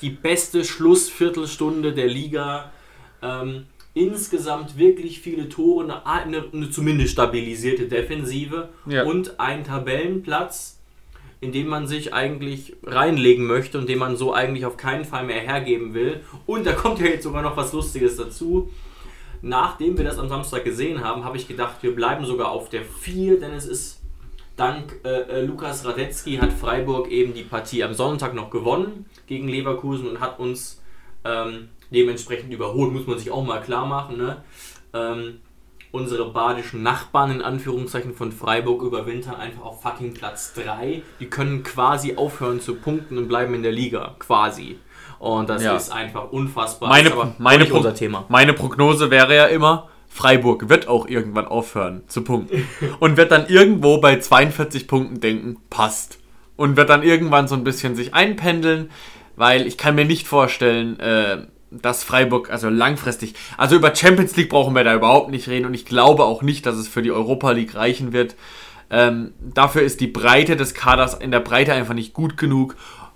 Die 0.01 0.12
beste 0.12 0.63
Schlussviertelstunde 0.63 1.93
der 1.93 2.07
Liga. 2.07 2.71
Ähm, 3.21 3.65
insgesamt 3.93 4.77
wirklich 4.77 5.19
viele 5.19 5.49
Tore, 5.49 6.05
eine, 6.05 6.45
eine 6.53 6.71
zumindest 6.71 7.13
stabilisierte 7.13 7.88
Defensive 7.88 8.69
ja. 8.85 9.03
und 9.03 9.39
ein 9.39 9.63
Tabellenplatz 9.63 10.78
in 11.41 11.52
den 11.52 11.67
man 11.67 11.88
sich 11.88 12.13
eigentlich 12.13 12.75
reinlegen 12.84 13.45
möchte 13.45 13.78
und 13.78 13.88
den 13.88 13.99
man 13.99 14.17
so 14.17 14.34
eigentlich 14.34 14.65
auf 14.65 14.78
keinen 14.78 15.06
Fall 15.06 15.25
mehr 15.25 15.39
hergeben 15.39 15.93
will. 15.93 16.21
Und 16.45 16.65
da 16.65 16.73
kommt 16.73 16.99
ja 16.99 17.06
jetzt 17.06 17.23
sogar 17.23 17.41
noch 17.41 17.56
was 17.56 17.71
Lustiges 17.71 18.17
dazu. 18.17 18.69
Nachdem 19.41 19.97
wir 19.97 20.04
das 20.04 20.19
am 20.19 20.28
Samstag 20.28 20.65
gesehen 20.65 21.02
haben, 21.02 21.23
habe 21.23 21.38
ich 21.38 21.47
gedacht, 21.47 21.78
wir 21.82 21.95
bleiben 21.95 22.25
sogar 22.25 22.52
auf 22.52 22.69
der 22.69 22.84
4, 22.84 23.39
denn 23.39 23.54
es 23.54 23.65
ist 23.65 24.02
dank 24.58 24.99
äh, 25.06 25.21
äh, 25.21 25.41
Lukas 25.45 25.86
Radetzky 25.86 26.36
hat 26.36 26.52
Freiburg 26.52 27.10
eben 27.10 27.34
die 27.34 27.43
Partie 27.43 27.82
am 27.84 27.93
Sonntag 27.93 28.34
noch 28.34 28.49
gewonnen 28.49 29.06
gegen 29.25 29.47
Leverkusen 29.47 30.10
und 30.10 30.19
hat 30.19 30.39
uns 30.39 30.82
ähm, 31.23 31.69
dementsprechend 31.91 32.54
überholt, 32.54 32.91
muss 32.91 33.08
man 33.08 33.17
sich 33.17 33.32
auch 33.32 33.45
mal 33.45 33.62
klar 33.62 33.86
machen. 33.86 34.17
Ne? 34.17 34.43
Ähm, 34.93 35.39
unsere 35.91 36.32
badischen 36.32 36.84
Nachbarn 36.84 37.32
in 37.32 37.41
Anführungszeichen 37.41 38.13
von 38.13 38.32
Freiburg 38.32 38.84
überwintern 38.84 39.36
einfach 39.36 39.63
auf 39.63 39.82
fucking 39.82 40.13
Platz 40.13 40.54
3. 40.54 41.02
Die 41.19 41.25
können 41.25 41.63
quasi 41.63 42.15
aufhören 42.15 42.62
zu 42.62 42.75
punkten 42.75 43.17
und 43.17 43.28
bleiben 43.28 43.54
in 43.54 43.63
der 43.63 43.71
Liga. 43.71 44.15
Quasi. 44.19 44.78
Und 45.17 45.49
das 45.49 45.63
ja. 45.63 45.75
ist 45.75 45.91
einfach 45.91 46.32
unfassbar. 46.32 46.89
Meine, 46.89 47.12
meine, 47.39 47.65
Pro 47.65 47.82
Thema. 47.91 48.25
meine 48.30 48.54
Prognose 48.54 49.12
wäre 49.12 49.36
ja 49.36 49.45
immer, 49.45 49.89
Freiburg 50.08 50.69
wird 50.69 50.88
auch 50.88 51.08
irgendwann 51.08 51.47
aufhören 51.47 52.04
zu 52.08 52.23
punkten. 52.23 52.67
und 52.99 53.17
wird 53.17 53.32
dann 53.32 53.47
irgendwo 53.47 53.99
bei 53.99 54.19
42 54.19 54.88
Punkten 54.88 55.19
denken, 55.19 55.58
passt. 55.69 56.19
Und 56.56 56.78
wird 56.78 56.89
dann 56.89 57.04
irgendwann 57.04 57.47
so 57.47 57.56
ein 57.56 57.63
bisschen 57.63 57.95
sich 57.95 58.13
einpendeln, 58.13 58.91
weil 59.38 59.65
ich 59.65 59.78
kann 59.78 59.95
mir 59.95 60.06
nicht 60.06 60.28
vorstellen, 60.28 60.99
äh, 60.99 61.47
dass 61.71 62.03
Freiburg, 62.03 62.49
also 62.49 62.69
langfristig, 62.69 63.36
also 63.58 63.75
über 63.75 63.95
Champions 63.95 64.36
League 64.36 64.49
brauchen 64.49 64.75
wir 64.75 64.84
da 64.84 64.95
überhaupt 64.95 65.29
nicht 65.29 65.47
reden 65.47 65.65
und 65.65 65.73
ich 65.73 65.86
glaube 65.86 66.23
auch 66.23 66.41
nicht, 66.41 66.65
dass 66.65 66.75
es 66.75 66.88
für 66.88 67.01
die 67.01 67.12
Europa 67.12 67.51
League 67.51 67.75
reichen 67.75 68.13
wird. 68.13 68.36
Ähm, 68.89 69.34
dafür 69.39 69.84
ist 69.84 70.01
die 70.01 70.08
Breite 70.08 70.55
des 70.55 70.73
Kaders 70.73 71.13
in 71.13 71.32
der 71.32 71.41
Breite 71.41 71.73
einfach 71.73 71.93
nicht 71.93 72.13
gut 72.13 72.38
genug. 72.38 72.75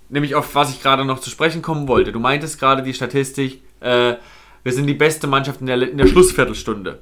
Nämlich 0.10 0.36
auf 0.36 0.54
was 0.54 0.70
ich 0.70 0.82
gerade 0.82 1.06
noch 1.06 1.20
zu 1.20 1.32
sprechen 1.32 1.64
kommen 1.64 1.88
wollte. 1.88 2.12
Du 2.12 2.20
meintest 2.20 2.60
gerade 2.60 2.84
die 2.84 2.94
Statistik, 2.94 3.64
äh, 3.80 4.16
wir 4.62 4.72
sind 4.72 4.86
die 4.86 4.94
beste 4.94 5.28
Mannschaft 5.28 5.62
in 5.62 5.68
der, 5.68 5.82
in 5.90 5.98
der 5.98 6.08
Schlussviertelstunde. 6.08 7.02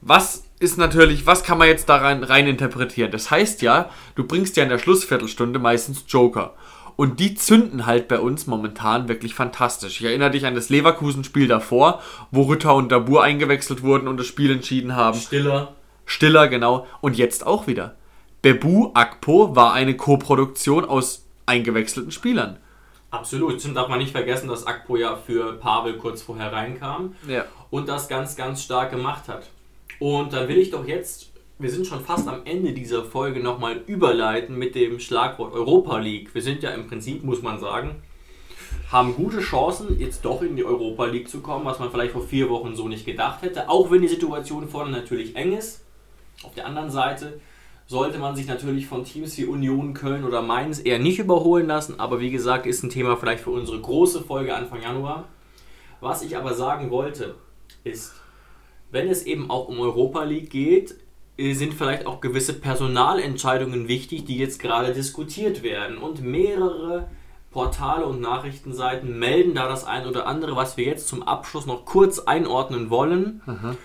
Was 0.00 0.44
ist 0.58 0.76
natürlich, 0.76 1.26
was 1.26 1.44
kann 1.44 1.58
man 1.58 1.68
jetzt 1.68 1.88
da 1.88 1.96
rein, 1.96 2.24
rein 2.24 2.46
interpretieren? 2.46 3.10
Das 3.12 3.30
heißt 3.30 3.62
ja, 3.62 3.90
du 4.16 4.24
bringst 4.24 4.56
ja 4.56 4.64
in 4.64 4.68
der 4.68 4.78
Schlussviertelstunde 4.78 5.58
meistens 5.58 6.04
Joker. 6.08 6.54
Und 7.00 7.18
die 7.18 7.34
zünden 7.34 7.86
halt 7.86 8.08
bei 8.08 8.20
uns 8.20 8.46
momentan 8.46 9.08
wirklich 9.08 9.34
fantastisch. 9.34 10.02
Ich 10.02 10.06
erinnere 10.06 10.32
dich 10.32 10.44
an 10.44 10.54
das 10.54 10.68
Leverkusen-Spiel 10.68 11.48
davor, 11.48 12.02
wo 12.30 12.42
Rütter 12.42 12.74
und 12.74 12.92
Dabur 12.92 13.22
eingewechselt 13.22 13.82
wurden 13.82 14.06
und 14.06 14.20
das 14.20 14.26
Spiel 14.26 14.50
entschieden 14.50 14.94
haben. 14.94 15.18
Stiller. 15.18 15.72
Stiller, 16.04 16.46
genau. 16.48 16.86
Und 17.00 17.16
jetzt 17.16 17.46
auch 17.46 17.66
wieder. 17.66 17.94
Bebu 18.42 18.90
Akpo 18.92 19.56
war 19.56 19.72
eine 19.72 19.96
Co-Produktion 19.96 20.84
aus 20.84 21.24
eingewechselten 21.46 22.12
Spielern. 22.12 22.58
Absolut. 23.10 23.64
Und 23.64 23.74
darf 23.74 23.88
man 23.88 24.00
nicht 24.00 24.12
vergessen, 24.12 24.50
dass 24.50 24.66
Akpo 24.66 24.96
ja 24.96 25.16
für 25.16 25.54
Pavel 25.54 25.96
kurz 25.96 26.20
vorher 26.20 26.52
reinkam 26.52 27.14
ja. 27.26 27.46
und 27.70 27.88
das 27.88 28.08
ganz, 28.08 28.36
ganz 28.36 28.62
stark 28.62 28.90
gemacht 28.90 29.26
hat. 29.26 29.48
Und 30.00 30.34
dann 30.34 30.48
will 30.48 30.58
ich 30.58 30.70
doch 30.70 30.86
jetzt 30.86 31.29
wir 31.60 31.70
sind 31.70 31.86
schon 31.86 32.00
fast 32.00 32.26
am 32.26 32.40
Ende 32.46 32.72
dieser 32.72 33.04
Folge 33.04 33.40
nochmal 33.40 33.82
überleiten 33.86 34.56
mit 34.56 34.74
dem 34.74 34.98
Schlagwort 34.98 35.52
Europa 35.52 35.98
League. 35.98 36.34
Wir 36.34 36.40
sind 36.40 36.62
ja 36.62 36.70
im 36.70 36.86
Prinzip, 36.86 37.22
muss 37.22 37.42
man 37.42 37.60
sagen, 37.60 37.96
haben 38.90 39.14
gute 39.14 39.40
Chancen, 39.40 40.00
jetzt 40.00 40.24
doch 40.24 40.40
in 40.40 40.56
die 40.56 40.64
Europa 40.64 41.04
League 41.04 41.28
zu 41.28 41.40
kommen, 41.40 41.66
was 41.66 41.78
man 41.78 41.90
vielleicht 41.90 42.12
vor 42.12 42.22
vier 42.22 42.48
Wochen 42.48 42.74
so 42.74 42.88
nicht 42.88 43.04
gedacht 43.04 43.42
hätte. 43.42 43.68
Auch 43.68 43.90
wenn 43.90 44.00
die 44.00 44.08
Situation 44.08 44.68
vorne 44.68 44.90
natürlich 44.90 45.36
eng 45.36 45.52
ist. 45.52 45.84
Auf 46.42 46.54
der 46.54 46.66
anderen 46.66 46.90
Seite 46.90 47.40
sollte 47.86 48.18
man 48.18 48.34
sich 48.34 48.46
natürlich 48.46 48.86
von 48.86 49.04
Teams 49.04 49.36
wie 49.36 49.44
Union, 49.44 49.92
Köln 49.92 50.24
oder 50.24 50.40
Mainz 50.40 50.80
eher 50.82 50.98
nicht 50.98 51.18
überholen 51.18 51.66
lassen. 51.66 52.00
Aber 52.00 52.20
wie 52.20 52.30
gesagt, 52.30 52.64
ist 52.64 52.82
ein 52.82 52.90
Thema 52.90 53.18
vielleicht 53.18 53.44
für 53.44 53.50
unsere 53.50 53.80
große 53.80 54.22
Folge 54.22 54.54
Anfang 54.54 54.80
Januar. 54.80 55.28
Was 56.00 56.22
ich 56.22 56.38
aber 56.38 56.54
sagen 56.54 56.90
wollte, 56.90 57.34
ist, 57.84 58.14
wenn 58.90 59.08
es 59.08 59.24
eben 59.26 59.50
auch 59.50 59.68
um 59.68 59.78
Europa 59.78 60.24
League 60.24 60.48
geht, 60.48 60.94
sind 61.54 61.74
vielleicht 61.74 62.06
auch 62.06 62.20
gewisse 62.20 62.54
Personalentscheidungen 62.54 63.88
wichtig, 63.88 64.24
die 64.24 64.36
jetzt 64.36 64.60
gerade 64.60 64.92
diskutiert 64.92 65.62
werden. 65.62 65.98
Und 65.98 66.22
mehrere 66.22 67.08
Portale 67.50 68.04
und 68.04 68.20
Nachrichtenseiten 68.20 69.18
melden 69.18 69.54
da 69.54 69.68
das 69.68 69.84
ein 69.84 70.06
oder 70.06 70.26
andere, 70.26 70.54
was 70.54 70.76
wir 70.76 70.84
jetzt 70.84 71.08
zum 71.08 71.22
Abschluss 71.22 71.66
noch 71.66 71.84
kurz 71.84 72.20
einordnen 72.20 72.90
wollen. 72.90 73.42
Mhm. 73.46 73.76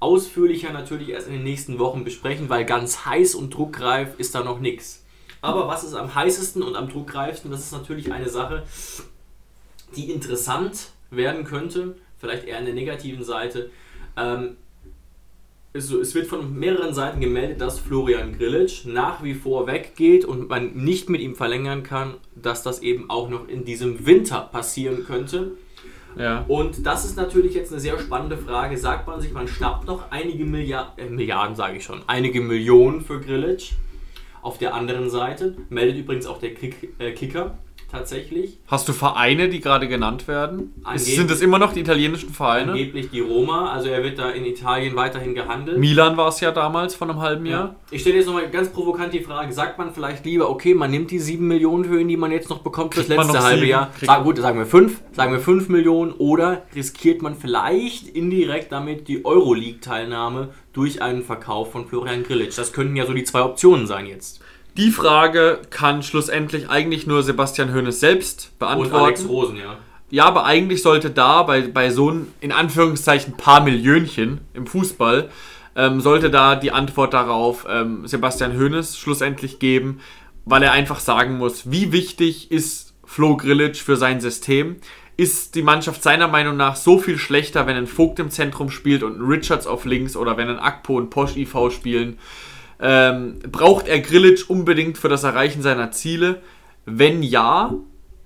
Ausführlicher 0.00 0.72
natürlich 0.72 1.08
erst 1.08 1.26
in 1.26 1.32
den 1.32 1.42
nächsten 1.42 1.78
Wochen 1.78 2.04
besprechen, 2.04 2.48
weil 2.48 2.64
ganz 2.64 3.04
heiß 3.04 3.34
und 3.34 3.52
druckreif 3.52 4.18
ist 4.18 4.34
da 4.34 4.44
noch 4.44 4.60
nichts. 4.60 5.04
Aber 5.40 5.66
was 5.66 5.84
ist 5.84 5.94
am 5.94 6.14
heißesten 6.14 6.62
und 6.62 6.76
am 6.76 6.88
druckreifsten? 6.88 7.50
Das 7.50 7.60
ist 7.60 7.72
natürlich 7.72 8.12
eine 8.12 8.28
Sache, 8.28 8.64
die 9.96 10.10
interessant 10.10 10.90
werden 11.10 11.44
könnte, 11.44 11.96
vielleicht 12.18 12.44
eher 12.44 12.58
an 12.58 12.64
der 12.64 12.74
negativen 12.74 13.24
Seite. 13.24 13.70
Ähm, 14.16 14.56
es 15.78 16.14
wird 16.14 16.26
von 16.26 16.58
mehreren 16.58 16.94
Seiten 16.94 17.20
gemeldet, 17.20 17.60
dass 17.60 17.78
Florian 17.78 18.36
Grillitsch 18.36 18.84
nach 18.86 19.22
wie 19.22 19.34
vor 19.34 19.66
weggeht 19.66 20.24
und 20.24 20.48
man 20.48 20.74
nicht 20.74 21.08
mit 21.08 21.20
ihm 21.20 21.34
verlängern 21.34 21.82
kann, 21.82 22.14
dass 22.34 22.62
das 22.62 22.82
eben 22.82 23.10
auch 23.10 23.28
noch 23.28 23.48
in 23.48 23.64
diesem 23.64 24.06
Winter 24.06 24.48
passieren 24.52 25.04
könnte. 25.04 25.52
Ja. 26.16 26.44
Und 26.48 26.86
das 26.86 27.04
ist 27.04 27.16
natürlich 27.16 27.54
jetzt 27.54 27.72
eine 27.72 27.80
sehr 27.80 27.98
spannende 27.98 28.36
Frage. 28.36 28.76
Sagt 28.76 29.06
man 29.06 29.20
sich, 29.20 29.32
man 29.32 29.46
schnappt 29.46 29.86
noch 29.86 30.10
einige 30.10 30.44
Milliard 30.44 30.98
äh, 30.98 31.08
Milliarden, 31.08 31.54
sage 31.54 31.76
ich 31.76 31.84
schon, 31.84 32.02
einige 32.06 32.40
Millionen 32.40 33.00
für 33.00 33.20
Grillitsch. 33.20 33.72
Auf 34.42 34.58
der 34.58 34.74
anderen 34.74 35.10
Seite 35.10 35.56
meldet 35.68 35.98
übrigens 35.98 36.26
auch 36.26 36.38
der 36.38 36.54
Kick, 36.54 36.94
äh, 36.98 37.12
Kicker, 37.12 37.58
tatsächlich. 37.90 38.58
Hast 38.66 38.88
du 38.88 38.92
Vereine, 38.92 39.48
die 39.48 39.60
gerade 39.60 39.88
genannt 39.88 40.28
werden? 40.28 40.74
Angeblich- 40.84 41.16
Sind 41.16 41.30
das 41.30 41.40
immer 41.40 41.58
noch 41.58 41.72
die 41.72 41.80
italienischen 41.80 42.30
Vereine? 42.30 42.72
Angeblich 42.72 43.10
die 43.10 43.20
Roma, 43.20 43.72
also 43.72 43.88
er 43.88 44.02
wird 44.02 44.18
da 44.18 44.30
in 44.30 44.44
Italien 44.44 44.94
weiterhin 44.96 45.34
gehandelt. 45.34 45.78
Milan 45.78 46.16
war 46.16 46.28
es 46.28 46.40
ja 46.40 46.50
damals 46.52 46.94
vor 46.94 47.08
einem 47.08 47.20
halben 47.20 47.46
Jahr. 47.46 47.64
Ja. 47.64 47.76
Ich 47.90 48.02
stelle 48.02 48.16
jetzt 48.16 48.26
nochmal 48.26 48.48
ganz 48.50 48.68
provokant 48.68 49.12
die 49.14 49.20
Frage, 49.20 49.52
sagt 49.52 49.78
man 49.78 49.92
vielleicht 49.92 50.24
lieber, 50.24 50.50
okay, 50.50 50.74
man 50.74 50.90
nimmt 50.90 51.10
die 51.10 51.18
7 51.18 51.46
Millionen 51.46 51.84
ihn, 51.98 52.08
die 52.08 52.16
man 52.16 52.30
jetzt 52.30 52.50
noch 52.50 52.58
bekommt 52.60 52.92
Kriegt 52.92 53.08
man 53.08 53.18
letzte 53.26 53.42
halbe? 53.42 53.66
Jahr? 53.66 53.90
Sagen, 54.00 54.24
gut, 54.24 54.36
sagen 54.38 54.58
wir 54.58 54.66
5, 54.66 55.00
sagen 55.12 55.32
wir 55.32 55.40
5 55.40 55.68
Millionen 55.68 56.12
oder 56.12 56.62
riskiert 56.74 57.22
man 57.22 57.34
vielleicht 57.34 58.08
indirekt 58.08 58.70
damit 58.72 59.08
die 59.08 59.24
Euroleague-Teilnahme 59.24 60.50
durch 60.72 61.02
einen 61.02 61.22
Verkauf 61.22 61.72
von 61.72 61.86
Florian 61.86 62.22
Grillitsch? 62.22 62.58
Das 62.58 62.72
könnten 62.72 62.96
ja 62.96 63.06
so 63.06 63.12
die 63.14 63.24
zwei 63.24 63.42
Optionen 63.42 63.86
sein 63.86 64.06
jetzt. 64.06 64.40
Die 64.78 64.92
Frage 64.92 65.58
kann 65.70 66.04
schlussendlich 66.04 66.70
eigentlich 66.70 67.04
nur 67.04 67.24
Sebastian 67.24 67.74
Hoeneß 67.74 67.98
selbst 67.98 68.52
Und 68.60 68.68
Alex 68.68 68.90
beantworten. 68.90 69.26
Rosen, 69.26 69.56
ja. 69.56 69.76
Ja, 70.10 70.24
aber 70.24 70.44
eigentlich 70.44 70.82
sollte 70.82 71.10
da 71.10 71.42
bei, 71.42 71.62
bei 71.62 71.90
so 71.90 72.12
ein, 72.12 72.28
in 72.40 72.52
Anführungszeichen, 72.52 73.36
paar 73.36 73.60
Millionchen 73.60 74.40
im 74.54 74.68
Fußball, 74.68 75.30
ähm, 75.74 76.00
sollte 76.00 76.30
da 76.30 76.54
die 76.54 76.70
Antwort 76.70 77.12
darauf 77.12 77.66
ähm, 77.68 78.06
Sebastian 78.06 78.56
Hoeneß 78.56 78.96
schlussendlich 78.96 79.58
geben, 79.58 80.00
weil 80.44 80.62
er 80.62 80.70
einfach 80.70 81.00
sagen 81.00 81.38
muss, 81.38 81.72
wie 81.72 81.90
wichtig 81.90 82.52
ist 82.52 82.94
Flo 83.04 83.36
Grillitsch 83.36 83.82
für 83.82 83.96
sein 83.96 84.20
System? 84.20 84.76
Ist 85.16 85.56
die 85.56 85.62
Mannschaft 85.62 86.04
seiner 86.04 86.28
Meinung 86.28 86.56
nach 86.56 86.76
so 86.76 86.98
viel 86.98 87.18
schlechter, 87.18 87.66
wenn 87.66 87.76
ein 87.76 87.88
Vogt 87.88 88.20
im 88.20 88.30
Zentrum 88.30 88.70
spielt 88.70 89.02
und 89.02 89.18
ein 89.18 89.26
Richards 89.26 89.66
auf 89.66 89.84
links 89.84 90.14
oder 90.14 90.36
wenn 90.36 90.48
ein 90.48 90.60
Akpo 90.60 90.96
und 90.96 91.10
Posch 91.10 91.36
IV 91.36 91.72
spielen? 91.72 92.16
Ähm, 92.80 93.40
braucht 93.50 93.88
er 93.88 94.00
Grillitsch 94.00 94.48
unbedingt 94.48 94.98
für 94.98 95.08
das 95.08 95.24
Erreichen 95.24 95.62
seiner 95.62 95.90
Ziele? 95.90 96.42
Wenn 96.84 97.22
ja, 97.22 97.74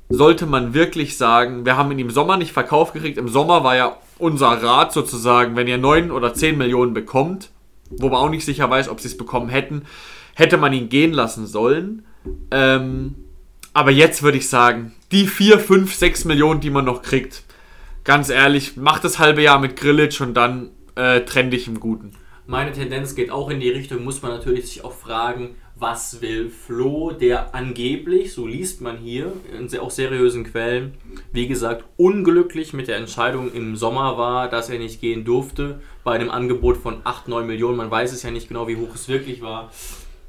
sollte 0.08 0.46
man 0.46 0.74
wirklich 0.74 1.16
sagen, 1.16 1.64
wir 1.64 1.76
haben 1.76 1.90
ihn 1.92 1.98
im 1.98 2.10
Sommer 2.10 2.36
nicht 2.36 2.52
verkauft 2.52 2.92
gekriegt. 2.92 3.18
Im 3.18 3.28
Sommer 3.28 3.64
war 3.64 3.76
ja 3.76 3.96
unser 4.18 4.62
Rat 4.62 4.92
sozusagen, 4.92 5.56
wenn 5.56 5.68
ihr 5.68 5.78
9 5.78 6.10
oder 6.10 6.34
10 6.34 6.58
Millionen 6.58 6.92
bekommt, 6.92 7.50
wo 7.90 8.08
man 8.08 8.18
auch 8.18 8.28
nicht 8.28 8.44
sicher 8.44 8.68
weiß, 8.68 8.88
ob 8.88 9.00
sie 9.00 9.08
es 9.08 9.16
bekommen 9.16 9.48
hätten, 9.48 9.82
hätte 10.34 10.58
man 10.58 10.72
ihn 10.72 10.88
gehen 10.88 11.12
lassen 11.12 11.46
sollen. 11.46 12.04
Ähm, 12.50 13.14
aber 13.72 13.90
jetzt 13.90 14.22
würde 14.22 14.38
ich 14.38 14.48
sagen, 14.48 14.92
die 15.12 15.26
4, 15.26 15.58
5, 15.58 15.94
6 15.94 16.24
Millionen, 16.26 16.60
die 16.60 16.70
man 16.70 16.84
noch 16.84 17.02
kriegt, 17.02 17.42
ganz 18.04 18.28
ehrlich, 18.28 18.76
mach 18.76 18.98
das 18.98 19.18
halbe 19.18 19.42
Jahr 19.42 19.58
mit 19.58 19.76
Grillitsch 19.76 20.20
und 20.20 20.34
dann 20.34 20.70
äh, 20.94 21.20
trenn 21.20 21.50
dich 21.50 21.68
im 21.68 21.80
Guten. 21.80 22.12
Meine 22.52 22.72
Tendenz 22.72 23.14
geht 23.14 23.30
auch 23.30 23.48
in 23.48 23.60
die 23.60 23.70
Richtung, 23.70 24.04
muss 24.04 24.20
man 24.20 24.30
natürlich 24.30 24.66
sich 24.66 24.84
auch 24.84 24.92
fragen, 24.92 25.54
was 25.74 26.20
will 26.20 26.50
Flo, 26.50 27.10
der 27.10 27.54
angeblich, 27.54 28.34
so 28.34 28.46
liest 28.46 28.82
man 28.82 28.98
hier 28.98 29.32
in 29.58 29.74
auch 29.78 29.90
seriösen 29.90 30.44
Quellen, 30.44 30.92
wie 31.32 31.48
gesagt, 31.48 31.84
unglücklich 31.96 32.74
mit 32.74 32.88
der 32.88 32.98
Entscheidung 32.98 33.50
im 33.54 33.74
Sommer 33.74 34.18
war, 34.18 34.50
dass 34.50 34.68
er 34.68 34.78
nicht 34.78 35.00
gehen 35.00 35.24
durfte, 35.24 35.80
bei 36.04 36.12
einem 36.12 36.28
Angebot 36.28 36.76
von 36.76 37.00
8, 37.04 37.26
9 37.26 37.46
Millionen. 37.46 37.78
Man 37.78 37.90
weiß 37.90 38.12
es 38.12 38.22
ja 38.22 38.30
nicht 38.30 38.48
genau, 38.48 38.68
wie 38.68 38.76
hoch 38.76 38.94
es 38.94 39.08
wirklich 39.08 39.40
war. 39.40 39.72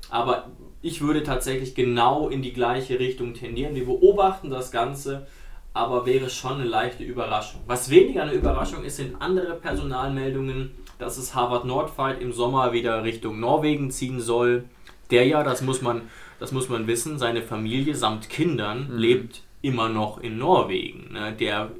Aber 0.09 0.49
ich 0.81 1.01
würde 1.01 1.23
tatsächlich 1.23 1.75
genau 1.75 2.29
in 2.29 2.41
die 2.41 2.53
gleiche 2.53 2.99
Richtung 2.99 3.33
tendieren. 3.33 3.75
Wir 3.75 3.85
beobachten 3.85 4.49
das 4.49 4.71
Ganze, 4.71 5.27
aber 5.73 6.05
wäre 6.05 6.29
schon 6.29 6.53
eine 6.53 6.65
leichte 6.65 7.03
Überraschung. 7.03 7.61
Was 7.65 7.89
weniger 7.89 8.23
eine 8.23 8.33
Überraschung 8.33 8.83
ist, 8.83 8.97
sind 8.97 9.19
andere 9.21 9.55
Personalmeldungen, 9.55 10.71
dass 10.99 11.17
es 11.17 11.33
Harvard 11.33 11.65
Nordfight 11.65 12.21
im 12.21 12.31
Sommer 12.31 12.73
wieder 12.73 13.03
Richtung 13.03 13.39
Norwegen 13.39 13.89
ziehen 13.89 14.19
soll. 14.19 14.65
Der 15.09 15.25
ja, 15.25 15.43
das 15.43 15.61
muss 15.61 15.81
man, 15.81 16.03
das 16.39 16.51
muss 16.51 16.69
man 16.69 16.87
wissen, 16.87 17.17
seine 17.17 17.41
Familie 17.41 17.95
samt 17.95 18.29
Kindern 18.29 18.97
lebt 18.97 19.41
immer 19.61 19.89
noch 19.89 20.19
in 20.19 20.37
Norwegen. 20.37 21.13
Ne? 21.13 21.33
Der 21.33 21.71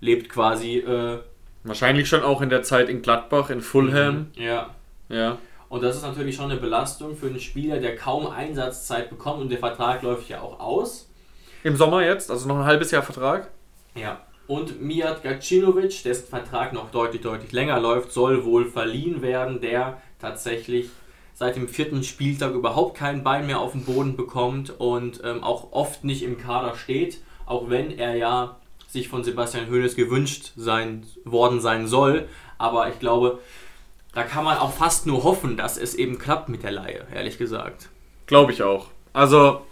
lebt 0.00 0.28
quasi. 0.28 0.78
Äh, 0.78 1.20
Wahrscheinlich 1.64 2.08
schon 2.08 2.22
auch 2.22 2.40
in 2.40 2.50
der 2.50 2.62
Zeit 2.62 2.88
in 2.88 3.02
Gladbach, 3.02 3.50
in 3.50 3.60
Fulham. 3.60 4.28
ja, 4.34 4.70
Ja. 5.08 5.38
Und 5.68 5.84
das 5.84 5.96
ist 5.96 6.02
natürlich 6.02 6.34
schon 6.34 6.50
eine 6.50 6.58
Belastung 6.58 7.16
für 7.16 7.26
einen 7.26 7.38
Spieler, 7.38 7.78
der 7.78 7.94
kaum 7.94 8.26
Einsatzzeit 8.26 9.08
bekommt 9.08 9.40
und 9.40 9.50
der 9.50 9.58
Vertrag 9.58 10.02
läuft 10.02 10.28
ja 10.28 10.40
auch 10.40 10.58
aus. 10.58 11.09
Im 11.62 11.76
Sommer 11.76 12.04
jetzt, 12.04 12.30
also 12.30 12.48
noch 12.48 12.56
ein 12.56 12.64
halbes 12.64 12.90
Jahr 12.90 13.02
Vertrag. 13.02 13.48
Ja. 13.94 14.20
Und 14.46 14.82
Mijat 14.82 15.22
Gacinovic, 15.22 16.02
dessen 16.02 16.26
Vertrag 16.26 16.72
noch 16.72 16.90
deutlich, 16.90 17.22
deutlich 17.22 17.52
länger 17.52 17.78
läuft, 17.78 18.12
soll 18.12 18.44
wohl 18.44 18.66
verliehen 18.66 19.22
werden, 19.22 19.60
der 19.60 20.00
tatsächlich 20.18 20.90
seit 21.34 21.56
dem 21.56 21.68
vierten 21.68 22.02
Spieltag 22.02 22.52
überhaupt 22.52 22.96
kein 22.96 23.22
Bein 23.22 23.46
mehr 23.46 23.60
auf 23.60 23.72
den 23.72 23.84
Boden 23.84 24.16
bekommt 24.16 24.70
und 24.78 25.22
ähm, 25.24 25.44
auch 25.44 25.72
oft 25.72 26.02
nicht 26.04 26.22
im 26.22 26.36
Kader 26.36 26.76
steht, 26.76 27.20
auch 27.46 27.70
wenn 27.70 27.96
er 27.96 28.16
ja 28.16 28.56
sich 28.88 29.08
von 29.08 29.22
Sebastian 29.22 29.70
Hoeneß 29.70 29.94
gewünscht 29.94 30.52
sein, 30.56 31.06
worden 31.24 31.60
sein 31.60 31.86
soll. 31.86 32.28
Aber 32.58 32.88
ich 32.88 32.98
glaube, 32.98 33.38
da 34.12 34.24
kann 34.24 34.44
man 34.44 34.58
auch 34.58 34.72
fast 34.72 35.06
nur 35.06 35.22
hoffen, 35.22 35.56
dass 35.56 35.76
es 35.76 35.94
eben 35.94 36.18
klappt 36.18 36.48
mit 36.48 36.62
der 36.62 36.72
Laie, 36.72 37.06
ehrlich 37.14 37.38
gesagt. 37.38 37.88
Glaube 38.26 38.52
ich 38.52 38.62
auch. 38.62 38.86
Also, 39.12 39.62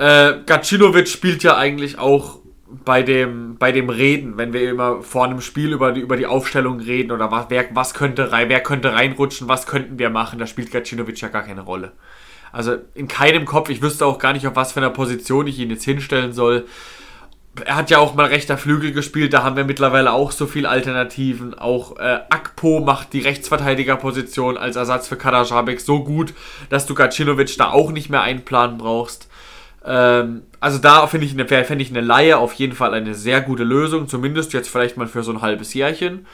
äh, 0.00 0.40
Gacinovic 0.46 1.08
spielt 1.08 1.42
ja 1.42 1.58
eigentlich 1.58 1.98
auch 1.98 2.38
bei 2.86 3.02
dem, 3.02 3.56
bei 3.58 3.70
dem 3.70 3.90
Reden, 3.90 4.38
wenn 4.38 4.54
wir 4.54 4.70
immer 4.70 5.02
vor 5.02 5.24
einem 5.24 5.42
Spiel 5.42 5.72
über 5.72 5.92
die, 5.92 6.00
über 6.00 6.16
die 6.16 6.26
Aufstellung 6.26 6.80
reden 6.80 7.12
oder 7.12 7.30
was, 7.30 7.46
wer, 7.50 7.66
was 7.74 7.92
könnte, 7.92 8.32
rein, 8.32 8.48
wer 8.48 8.62
könnte 8.62 8.94
reinrutschen, 8.94 9.46
was 9.48 9.66
könnten 9.66 9.98
wir 9.98 10.08
machen, 10.08 10.38
da 10.38 10.46
spielt 10.46 10.72
Gacinovic 10.72 11.20
ja 11.20 11.28
gar 11.28 11.42
keine 11.42 11.60
Rolle. 11.60 11.92
Also 12.50 12.76
in 12.94 13.08
keinem 13.08 13.44
Kopf, 13.44 13.68
ich 13.68 13.82
wüsste 13.82 14.06
auch 14.06 14.18
gar 14.18 14.32
nicht, 14.32 14.46
auf 14.46 14.56
was 14.56 14.72
für 14.72 14.80
einer 14.80 14.90
Position 14.90 15.46
ich 15.46 15.58
ihn 15.58 15.70
jetzt 15.70 15.84
hinstellen 15.84 16.32
soll. 16.32 16.64
Er 17.64 17.76
hat 17.76 17.90
ja 17.90 17.98
auch 17.98 18.14
mal 18.14 18.26
rechter 18.26 18.56
Flügel 18.56 18.92
gespielt, 18.92 19.34
da 19.34 19.42
haben 19.42 19.56
wir 19.56 19.64
mittlerweile 19.64 20.12
auch 20.12 20.30
so 20.30 20.46
viele 20.46 20.70
Alternativen. 20.70 21.52
Auch 21.52 21.98
äh, 21.98 22.20
Akpo 22.30 22.80
macht 22.80 23.12
die 23.12 23.20
Rechtsverteidigerposition 23.20 24.56
als 24.56 24.76
Ersatz 24.76 25.08
für 25.08 25.16
Kadajabek 25.16 25.80
so 25.80 26.02
gut, 26.02 26.32
dass 26.70 26.86
du 26.86 26.94
Gacinovic 26.94 27.58
da 27.58 27.70
auch 27.70 27.92
nicht 27.92 28.08
mehr 28.08 28.22
einplanen 28.22 28.78
brauchst. 28.78 29.29
Ähm, 29.84 30.42
also 30.60 30.78
da 30.78 31.06
finde 31.06 31.26
ich, 31.26 31.32
eine, 31.32 31.46
fände 31.46 31.82
ich 31.82 31.90
eine 31.90 32.00
Laie 32.00 32.36
auf 32.36 32.52
jeden 32.54 32.74
Fall 32.74 32.94
eine 32.94 33.14
sehr 33.14 33.40
gute 33.40 33.64
Lösung, 33.64 34.08
zumindest 34.08 34.52
jetzt 34.52 34.68
vielleicht 34.68 34.96
mal 34.96 35.06
für 35.06 35.22
so 35.22 35.32
ein 35.32 35.40
halbes 35.40 35.72
Jährchen. 35.74 36.26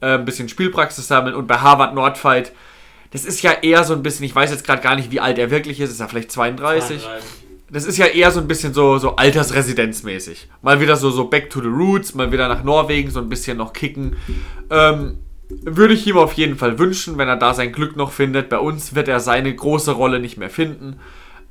Äh, 0.00 0.14
ein 0.14 0.24
bisschen 0.24 0.48
Spielpraxis 0.48 1.08
sammeln 1.08 1.34
und 1.34 1.46
bei 1.46 1.58
Harvard 1.58 1.94
Nordfight, 1.94 2.52
das 3.12 3.24
ist 3.24 3.42
ja 3.42 3.52
eher 3.52 3.84
so 3.84 3.92
ein 3.94 4.02
bisschen, 4.02 4.24
ich 4.24 4.34
weiß 4.34 4.50
jetzt 4.50 4.64
gerade 4.64 4.82
gar 4.82 4.96
nicht, 4.96 5.10
wie 5.10 5.20
alt 5.20 5.38
er 5.38 5.50
wirklich 5.50 5.80
ist, 5.80 5.90
ist 5.90 6.00
er 6.00 6.08
vielleicht 6.08 6.32
32? 6.32 7.02
32. 7.02 7.32
Das 7.70 7.86
ist 7.86 7.96
ja 7.96 8.06
eher 8.06 8.30
so 8.30 8.38
ein 8.38 8.48
bisschen 8.48 8.74
so, 8.74 8.98
so 8.98 9.16
Altersresidenzmäßig. 9.16 10.48
Mal 10.60 10.80
wieder 10.80 10.96
so, 10.96 11.10
so 11.10 11.28
back 11.28 11.48
to 11.48 11.60
the 11.60 11.68
roots, 11.68 12.14
mal 12.14 12.30
wieder 12.30 12.46
nach 12.46 12.62
Norwegen, 12.62 13.10
so 13.10 13.18
ein 13.18 13.30
bisschen 13.30 13.56
noch 13.56 13.72
kicken. 13.72 14.16
Ähm, 14.70 15.18
würde 15.48 15.94
ich 15.94 16.06
ihm 16.06 16.18
auf 16.18 16.34
jeden 16.34 16.56
Fall 16.56 16.78
wünschen, 16.78 17.16
wenn 17.16 17.28
er 17.28 17.36
da 17.36 17.54
sein 17.54 17.72
Glück 17.72 17.96
noch 17.96 18.12
findet. 18.12 18.50
Bei 18.50 18.58
uns 18.58 18.94
wird 18.94 19.08
er 19.08 19.20
seine 19.20 19.54
große 19.54 19.92
Rolle 19.92 20.20
nicht 20.20 20.36
mehr 20.36 20.50
finden. 20.50 20.98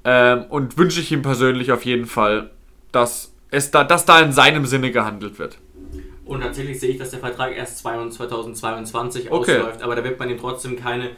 Ähm, 0.03 0.45
und 0.49 0.77
wünsche 0.77 0.99
ich 0.99 1.11
ihm 1.11 1.21
persönlich 1.21 1.71
auf 1.71 1.85
jeden 1.85 2.05
Fall, 2.05 2.49
dass, 2.91 3.33
es 3.51 3.69
da, 3.71 3.83
dass 3.83 4.05
da 4.05 4.19
in 4.19 4.31
seinem 4.31 4.65
Sinne 4.65 4.91
gehandelt 4.91 5.37
wird. 5.39 5.57
Und 6.25 6.41
tatsächlich 6.41 6.79
sehe 6.79 6.89
ich, 6.91 6.97
dass 6.97 7.11
der 7.11 7.19
Vertrag 7.19 7.55
erst 7.55 7.79
2022 7.79 9.31
Okay. 9.31 9.57
ausläuft, 9.57 9.81
aber 9.83 9.95
da 9.95 10.03
wird 10.03 10.17
man 10.19 10.29
ihm 10.29 10.37
trotzdem 10.37 10.77
keine, 10.79 11.11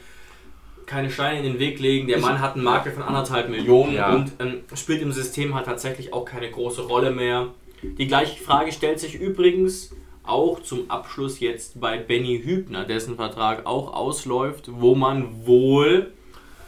keine 0.86 1.10
Steine 1.10 1.40
in 1.40 1.44
den 1.46 1.60
Weg 1.60 1.80
legen. 1.80 2.08
Der 2.08 2.20
Mann 2.20 2.40
hat 2.42 2.56
einen 2.56 2.64
Marke 2.64 2.92
von 2.92 3.04
anderthalb 3.04 3.50
Millionen 3.50 3.94
Ja. 3.94 4.14
und 4.16 4.32
ähm, 4.40 4.62
spielt 4.76 5.02
im 5.02 5.12
System 5.12 5.54
halt 5.56 5.66
tatsächlich 5.66 6.14
auch 6.14 6.26
keine 6.26 6.50
große 6.50 6.82
Rolle 6.82 7.12
mehr. 7.12 7.50
Die 7.84 8.08
gleiche 8.08 8.42
Frage 8.44 8.72
stellt 8.72 9.00
sich 9.00 9.16
übrigens 9.16 9.94
auch 10.24 10.62
zum 10.64 10.90
Abschluss 10.90 11.40
jetzt 11.42 11.80
bei 11.82 11.98
Benny 11.98 12.42
Hübner, 12.44 12.86
dessen 12.86 13.16
Vertrag 13.18 13.66
auch 13.66 13.94
ausläuft, 13.94 14.70
wo 14.72 14.96
man 14.96 15.46
wohl 15.46 16.12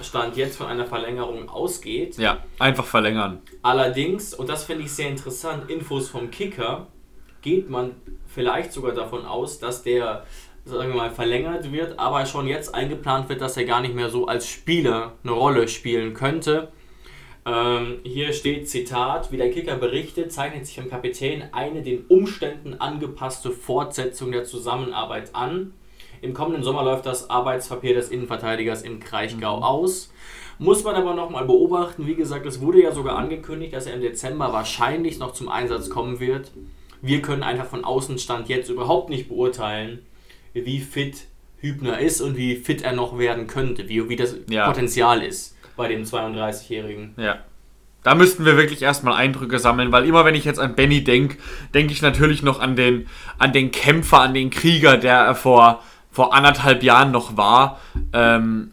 Stand 0.05 0.37
jetzt 0.37 0.57
von 0.57 0.67
einer 0.67 0.85
Verlängerung 0.85 1.49
ausgeht. 1.49 2.17
Ja, 2.17 2.43
einfach 2.59 2.85
verlängern. 2.85 3.41
Allerdings, 3.61 4.33
und 4.33 4.49
das 4.49 4.63
finde 4.65 4.83
ich 4.83 4.91
sehr 4.91 5.09
interessant, 5.09 5.69
Infos 5.69 6.09
vom 6.09 6.31
Kicker, 6.31 6.87
geht 7.41 7.69
man 7.69 7.95
vielleicht 8.27 8.73
sogar 8.73 8.93
davon 8.93 9.25
aus, 9.25 9.59
dass 9.59 9.83
der, 9.83 10.25
sagen 10.65 10.89
wir 10.89 10.95
mal, 10.97 11.11
verlängert 11.11 11.71
wird, 11.71 11.99
aber 11.99 12.25
schon 12.25 12.47
jetzt 12.47 12.73
eingeplant 12.73 13.29
wird, 13.29 13.41
dass 13.41 13.55
er 13.55 13.65
gar 13.65 13.81
nicht 13.81 13.93
mehr 13.93 14.09
so 14.09 14.27
als 14.27 14.47
Spieler 14.47 15.13
eine 15.23 15.33
Rolle 15.33 15.67
spielen 15.67 16.13
könnte. 16.13 16.69
Ähm, 17.45 17.99
hier 18.03 18.33
steht 18.33 18.67
Zitat, 18.67 19.31
wie 19.31 19.37
der 19.37 19.51
Kicker 19.51 19.75
berichtet, 19.75 20.33
zeichnet 20.33 20.65
sich 20.65 20.77
beim 20.77 20.89
Kapitän 20.89 21.43
eine 21.51 21.83
den 21.83 22.05
Umständen 22.07 22.73
angepasste 22.81 23.51
Fortsetzung 23.51 24.31
der 24.31 24.45
Zusammenarbeit 24.45 25.35
an. 25.35 25.73
Im 26.25 26.33
kommenden 26.33 26.63
Sommer 26.63 26.83
läuft 26.83 27.05
das 27.05 27.29
Arbeitspapier 27.29 27.93
des 27.93 28.09
Innenverteidigers 28.09 28.81
im 28.81 28.99
Kraichgau 28.99 29.59
aus. 29.59 30.11
Muss 30.57 30.83
man 30.83 30.95
aber 30.95 31.13
nochmal 31.13 31.45
beobachten. 31.45 32.07
Wie 32.07 32.15
gesagt, 32.15 32.47
es 32.47 32.61
wurde 32.61 32.81
ja 32.81 32.91
sogar 32.91 33.15
angekündigt, 33.15 33.73
dass 33.73 33.85
er 33.85 33.93
im 33.93 34.01
Dezember 34.01 34.51
wahrscheinlich 34.51 35.19
noch 35.19 35.33
zum 35.33 35.49
Einsatz 35.49 35.91
kommen 35.91 36.19
wird. 36.19 36.51
Wir 37.03 37.21
können 37.21 37.43
einfach 37.43 37.67
von 37.67 37.85
Außenstand 37.85 38.49
jetzt 38.49 38.69
überhaupt 38.69 39.11
nicht 39.11 39.29
beurteilen, 39.29 39.99
wie 40.53 40.79
fit 40.79 41.27
Hübner 41.57 41.99
ist 41.99 42.21
und 42.21 42.37
wie 42.37 42.55
fit 42.55 42.81
er 42.81 42.93
noch 42.93 43.19
werden 43.19 43.45
könnte, 43.45 43.87
wie, 43.87 44.09
wie 44.09 44.15
das 44.15 44.35
Ja. 44.49 44.65
Potenzial 44.65 45.21
ist 45.21 45.55
bei 45.77 45.87
dem 45.89 46.05
32-Jährigen. 46.05 47.13
Ja. 47.17 47.37
Da 48.01 48.15
müssten 48.15 48.45
wir 48.45 48.57
wirklich 48.57 48.81
erstmal 48.81 49.15
Eindrücke 49.15 49.59
sammeln, 49.59 49.91
weil 49.91 50.05
immer 50.05 50.25
wenn 50.25 50.35
ich 50.35 50.45
jetzt 50.45 50.59
an 50.59 50.75
Benny 50.75 51.03
denke, 51.03 51.37
denke 51.73 51.91
ich 51.93 52.01
natürlich 52.01 52.41
noch 52.41 52.59
an 52.59 52.75
den, 52.75 53.07
an 53.37 53.51
den 53.51 53.71
Kämpfer, 53.71 54.21
an 54.21 54.33
den 54.33 54.51
Krieger, 54.51 54.97
der 54.97 55.17
er 55.17 55.35
vor, 55.35 55.83
vor 56.15 56.33
anderthalb 56.33 56.81
Jahren 56.81 57.11
noch 57.11 57.35
war. 57.35 57.81
Ähm, 58.13 58.71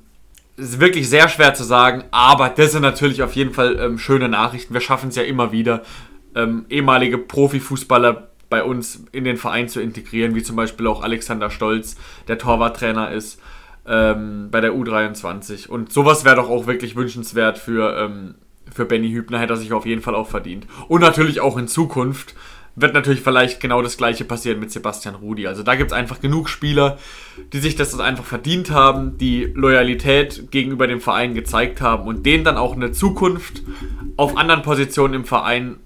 ist 0.57 0.79
wirklich 0.79 1.09
sehr 1.09 1.29
schwer 1.29 1.55
zu 1.55 1.65
sagen, 1.65 2.05
aber 2.13 2.49
das 2.51 2.71
sind 2.71 2.83
natürlich 2.83 3.23
auf 3.25 3.35
jeden 3.35 3.53
Fall 3.53 3.81
ähm, 3.81 3.99
schöne 3.99 4.29
Nachrichten. 4.29 4.75
Wir 4.75 4.81
schaffen 4.81 5.09
es 5.09 5.17
ja 5.17 5.25
immer 5.25 5.51
wieder, 5.51 5.83
ähm, 6.37 6.67
ehemalige 6.69 7.19
Profifußballer 7.19 8.29
bei 8.49 8.63
uns 8.63 9.05
in 9.11 9.25
den 9.25 9.39
Verein 9.39 9.69
zu 9.69 9.81
integrieren, 9.81 10.37
wie 10.37 10.43
zum 10.45 10.55
Beispiel 10.55 10.87
auch 10.87 11.03
Alexander 11.03 11.51
Stolz, 11.51 11.97
der 12.29 12.39
Torwarttrainer 12.39 13.11
ist 13.11 13.41
ähm, 13.89 14.49
bei 14.53 14.61
der 14.61 14.75
U23. 14.75 15.67
Und 15.69 15.93
sowas 15.93 16.25
wäre 16.25 16.37
doch 16.37 16.49
auch 16.49 16.69
wirklich 16.69 16.95
wünschenswert 16.95 17.59
für, 17.59 17.99
ähm, 17.99 18.37
für 18.73 18.85
Benny 18.85 19.11
Hübner, 19.11 19.41
hätte 19.41 19.55
er 19.55 19.57
sich 19.57 19.73
auf 19.73 19.85
jeden 19.85 20.03
Fall 20.03 20.15
auch 20.15 20.29
verdient. 20.29 20.69
Und 20.87 21.01
natürlich 21.01 21.41
auch 21.41 21.59
in 21.59 21.67
Zukunft 21.67 22.37
wird 22.75 22.95
natürlich 22.95 23.21
vielleicht 23.21 23.61
genau 23.61 23.83
das 23.83 23.97
gleiche 23.97 24.25
passieren 24.25 24.59
mit 24.59 24.71
Sebastian 24.71 25.15
Rudi. 25.15 25.47
Also 25.47 25.63
da 25.63 25.75
gibt 25.75 25.91
es 25.91 25.97
einfach 25.97 26.21
genug 26.21 26.49
Spieler, 26.49 26.99
die 27.53 27.59
sich 27.59 27.77
das 27.77 27.99
einfach 27.99 28.25
verdient 28.25 28.71
haben, 28.71 29.19
die 29.19 29.45
Loyalität 29.45 30.51
gegenüber 30.51 30.87
dem 30.87 31.01
Verein 31.01 31.35
gezeigt 31.35 31.81
haben 31.81 32.07
und 32.07 32.25
denen 32.25 32.45
dann 32.45 32.57
auch 32.57 32.75
eine 32.75 32.93
Zukunft 32.93 33.63
auf 34.17 34.37
anderen 34.37 34.63
Positionen 34.63 35.15
im 35.15 35.25
Verein 35.25 35.81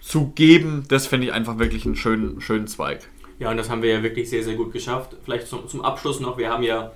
zu 0.00 0.30
geben, 0.30 0.84
das 0.88 1.06
finde 1.06 1.28
ich 1.28 1.32
einfach 1.32 1.58
wirklich 1.58 1.86
einen 1.86 1.96
schönen, 1.96 2.40
schönen 2.40 2.66
Zweig. 2.66 3.08
Ja, 3.38 3.50
und 3.50 3.56
das 3.56 3.70
haben 3.70 3.82
wir 3.82 3.90
ja 3.90 4.02
wirklich 4.02 4.30
sehr, 4.30 4.42
sehr 4.42 4.54
gut 4.54 4.72
geschafft. 4.72 5.16
Vielleicht 5.24 5.48
zum, 5.48 5.68
zum 5.68 5.82
Abschluss 5.82 6.20
noch, 6.20 6.38
wir 6.38 6.50
haben 6.50 6.62
ja 6.62 6.92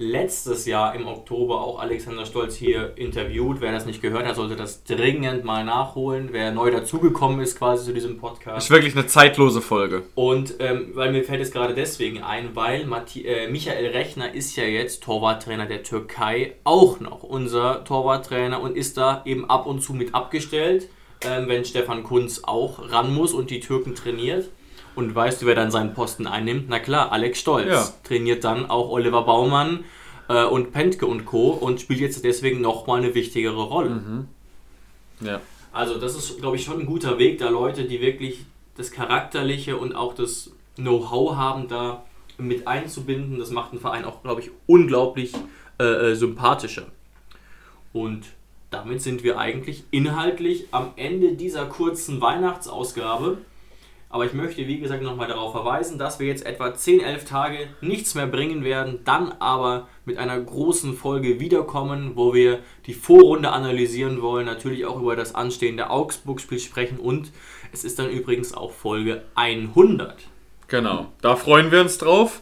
letztes 0.00 0.64
Jahr 0.64 0.94
im 0.94 1.06
Oktober 1.06 1.60
auch 1.60 1.78
Alexander 1.78 2.24
Stolz 2.24 2.56
hier 2.56 2.96
interviewt. 2.96 3.60
Wer 3.60 3.70
das 3.70 3.84
nicht 3.84 4.00
gehört 4.00 4.24
hat, 4.26 4.34
sollte 4.34 4.56
das 4.56 4.82
dringend 4.82 5.44
mal 5.44 5.62
nachholen. 5.62 6.30
Wer 6.32 6.52
neu 6.52 6.70
dazugekommen 6.70 7.40
ist 7.40 7.58
quasi 7.58 7.84
zu 7.84 7.92
diesem 7.92 8.16
Podcast. 8.16 8.64
Ist 8.64 8.70
wirklich 8.70 8.96
eine 8.96 9.06
zeitlose 9.06 9.60
Folge. 9.60 10.02
Und 10.14 10.54
ähm, 10.58 10.92
weil 10.94 11.12
mir 11.12 11.22
fällt 11.22 11.42
es 11.42 11.52
gerade 11.52 11.74
deswegen 11.74 12.22
ein, 12.22 12.56
weil 12.56 12.86
Mathi 12.86 13.26
äh, 13.26 13.50
Michael 13.50 13.88
Rechner 13.88 14.34
ist 14.34 14.56
ja 14.56 14.64
jetzt 14.64 15.02
Torwarttrainer 15.02 15.66
der 15.66 15.82
Türkei, 15.82 16.54
auch 16.64 16.98
noch 17.00 17.22
unser 17.22 17.84
Torwarttrainer 17.84 18.62
und 18.62 18.78
ist 18.78 18.96
da 18.96 19.20
eben 19.26 19.50
ab 19.50 19.66
und 19.66 19.82
zu 19.82 19.92
mit 19.92 20.14
abgestellt, 20.14 20.88
ähm, 21.20 21.46
wenn 21.46 21.66
Stefan 21.66 22.04
Kunz 22.04 22.40
auch 22.42 22.90
ran 22.90 23.14
muss 23.14 23.34
und 23.34 23.50
die 23.50 23.60
Türken 23.60 23.94
trainiert. 23.94 24.48
Und 24.94 25.14
weißt 25.14 25.42
du, 25.42 25.46
wer 25.46 25.54
dann 25.54 25.70
seinen 25.70 25.94
Posten 25.94 26.26
einnimmt? 26.26 26.66
Na 26.68 26.78
klar, 26.78 27.12
Alex 27.12 27.40
Stolz. 27.40 27.68
Ja. 27.68 27.88
Trainiert 28.04 28.44
dann 28.44 28.68
auch 28.68 28.90
Oliver 28.90 29.22
Baumann 29.22 29.84
äh, 30.28 30.44
und 30.44 30.72
Pentke 30.72 31.06
und 31.06 31.26
Co. 31.26 31.50
und 31.50 31.80
spielt 31.80 32.00
jetzt 32.00 32.24
deswegen 32.24 32.60
nochmal 32.60 32.98
eine 32.98 33.14
wichtigere 33.14 33.62
Rolle. 33.62 34.26
Ja. 35.20 35.40
Also 35.72 35.98
das 35.98 36.16
ist, 36.16 36.38
glaube 36.40 36.56
ich, 36.56 36.64
schon 36.64 36.80
ein 36.80 36.86
guter 36.86 37.18
Weg, 37.18 37.38
da 37.38 37.48
Leute, 37.48 37.84
die 37.84 38.00
wirklich 38.00 38.44
das 38.76 38.90
Charakterliche 38.90 39.76
und 39.76 39.94
auch 39.94 40.14
das 40.14 40.50
Know-how 40.76 41.36
haben, 41.36 41.68
da 41.68 42.04
mit 42.38 42.66
einzubinden. 42.66 43.38
Das 43.38 43.50
macht 43.50 43.72
einen 43.72 43.80
Verein 43.80 44.04
auch, 44.04 44.22
glaube 44.22 44.40
ich, 44.40 44.50
unglaublich 44.66 45.32
äh, 45.78 45.84
äh, 45.84 46.14
sympathischer. 46.14 46.86
Und 47.92 48.26
damit 48.70 49.02
sind 49.02 49.22
wir 49.22 49.38
eigentlich 49.38 49.84
inhaltlich 49.90 50.68
am 50.70 50.92
Ende 50.96 51.32
dieser 51.32 51.66
kurzen 51.66 52.20
Weihnachtsausgabe. 52.20 53.38
Aber 54.12 54.24
ich 54.26 54.32
möchte, 54.32 54.66
wie 54.66 54.80
gesagt, 54.80 55.04
nochmal 55.04 55.28
darauf 55.28 55.52
verweisen, 55.52 55.96
dass 55.96 56.18
wir 56.18 56.26
jetzt 56.26 56.44
etwa 56.44 56.74
10, 56.74 57.00
11 57.00 57.24
Tage 57.24 57.68
nichts 57.80 58.16
mehr 58.16 58.26
bringen 58.26 58.64
werden, 58.64 58.98
dann 59.04 59.32
aber 59.38 59.86
mit 60.04 60.18
einer 60.18 60.38
großen 60.38 60.94
Folge 60.94 61.38
wiederkommen, 61.38 62.12
wo 62.16 62.34
wir 62.34 62.58
die 62.86 62.94
Vorrunde 62.94 63.52
analysieren 63.52 64.20
wollen, 64.20 64.46
natürlich 64.46 64.84
auch 64.84 65.00
über 65.00 65.14
das 65.14 65.36
anstehende 65.36 65.90
Augsburg-Spiel 65.90 66.58
sprechen 66.58 66.98
und 66.98 67.30
es 67.72 67.84
ist 67.84 68.00
dann 68.00 68.10
übrigens 68.10 68.52
auch 68.52 68.72
Folge 68.72 69.22
100. 69.36 70.16
Genau, 70.66 71.06
da 71.22 71.36
freuen 71.36 71.70
wir 71.70 71.80
uns 71.80 71.98
drauf. 71.98 72.40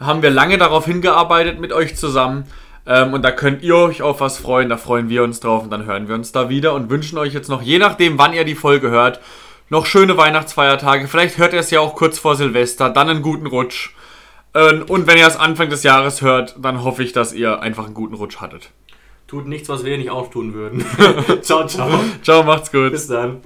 Haben 0.00 0.22
wir 0.22 0.30
lange 0.30 0.56
darauf 0.56 0.86
hingearbeitet 0.86 1.60
mit 1.60 1.74
euch 1.74 1.94
zusammen. 1.94 2.44
Ähm, 2.86 3.12
und 3.12 3.22
da 3.22 3.30
könnt 3.30 3.62
ihr 3.62 3.76
euch 3.76 4.00
auf 4.00 4.20
was 4.20 4.38
freuen, 4.38 4.68
da 4.70 4.76
freuen 4.76 5.08
wir 5.08 5.22
uns 5.22 5.40
drauf 5.40 5.62
und 5.62 5.70
dann 5.70 5.84
hören 5.84 6.08
wir 6.08 6.14
uns 6.14 6.32
da 6.32 6.48
wieder 6.48 6.74
und 6.74 6.90
wünschen 6.90 7.18
euch 7.18 7.32
jetzt 7.32 7.48
noch, 7.48 7.62
je 7.62 7.78
nachdem, 7.78 8.18
wann 8.18 8.32
ihr 8.32 8.44
die 8.44 8.56
Folge 8.56 8.90
hört, 8.90 9.20
noch 9.72 9.86
schöne 9.86 10.18
Weihnachtsfeiertage. 10.18 11.08
Vielleicht 11.08 11.38
hört 11.38 11.54
ihr 11.54 11.60
es 11.60 11.70
ja 11.70 11.80
auch 11.80 11.96
kurz 11.96 12.18
vor 12.18 12.36
Silvester, 12.36 12.90
dann 12.90 13.08
einen 13.08 13.22
guten 13.22 13.46
Rutsch. 13.46 13.94
Ähm, 14.54 14.84
und 14.86 15.06
wenn 15.06 15.16
ihr 15.16 15.26
es 15.26 15.36
Anfang 15.36 15.70
des 15.70 15.82
Jahres 15.82 16.20
hört, 16.20 16.56
dann 16.60 16.84
hoffe 16.84 17.02
ich, 17.02 17.12
dass 17.12 17.32
ihr 17.32 17.60
einfach 17.60 17.86
einen 17.86 17.94
guten 17.94 18.14
Rutsch 18.14 18.36
hattet. 18.36 18.70
Tut 19.26 19.48
nichts, 19.48 19.70
was 19.70 19.82
wir 19.82 19.96
nicht 19.96 20.10
auch 20.10 20.30
tun 20.30 20.52
würden. 20.52 20.84
ciao, 21.40 21.66
ciao. 21.66 21.88
Ciao, 22.22 22.42
macht's 22.42 22.70
gut. 22.70 22.92
Bis 22.92 23.08
dann. 23.08 23.40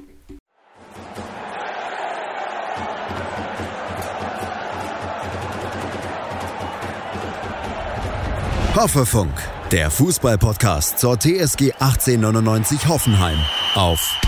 Hoffefunk, 8.75 9.33
der 9.71 9.93
Fußballpodcast 9.93 10.99
zur 10.99 11.19
TSG 11.21 11.73
1899 11.79 12.89
Hoffenheim 12.89 13.39
auf 13.77 14.21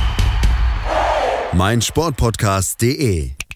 meinsportpodcast.de. 1.53 3.48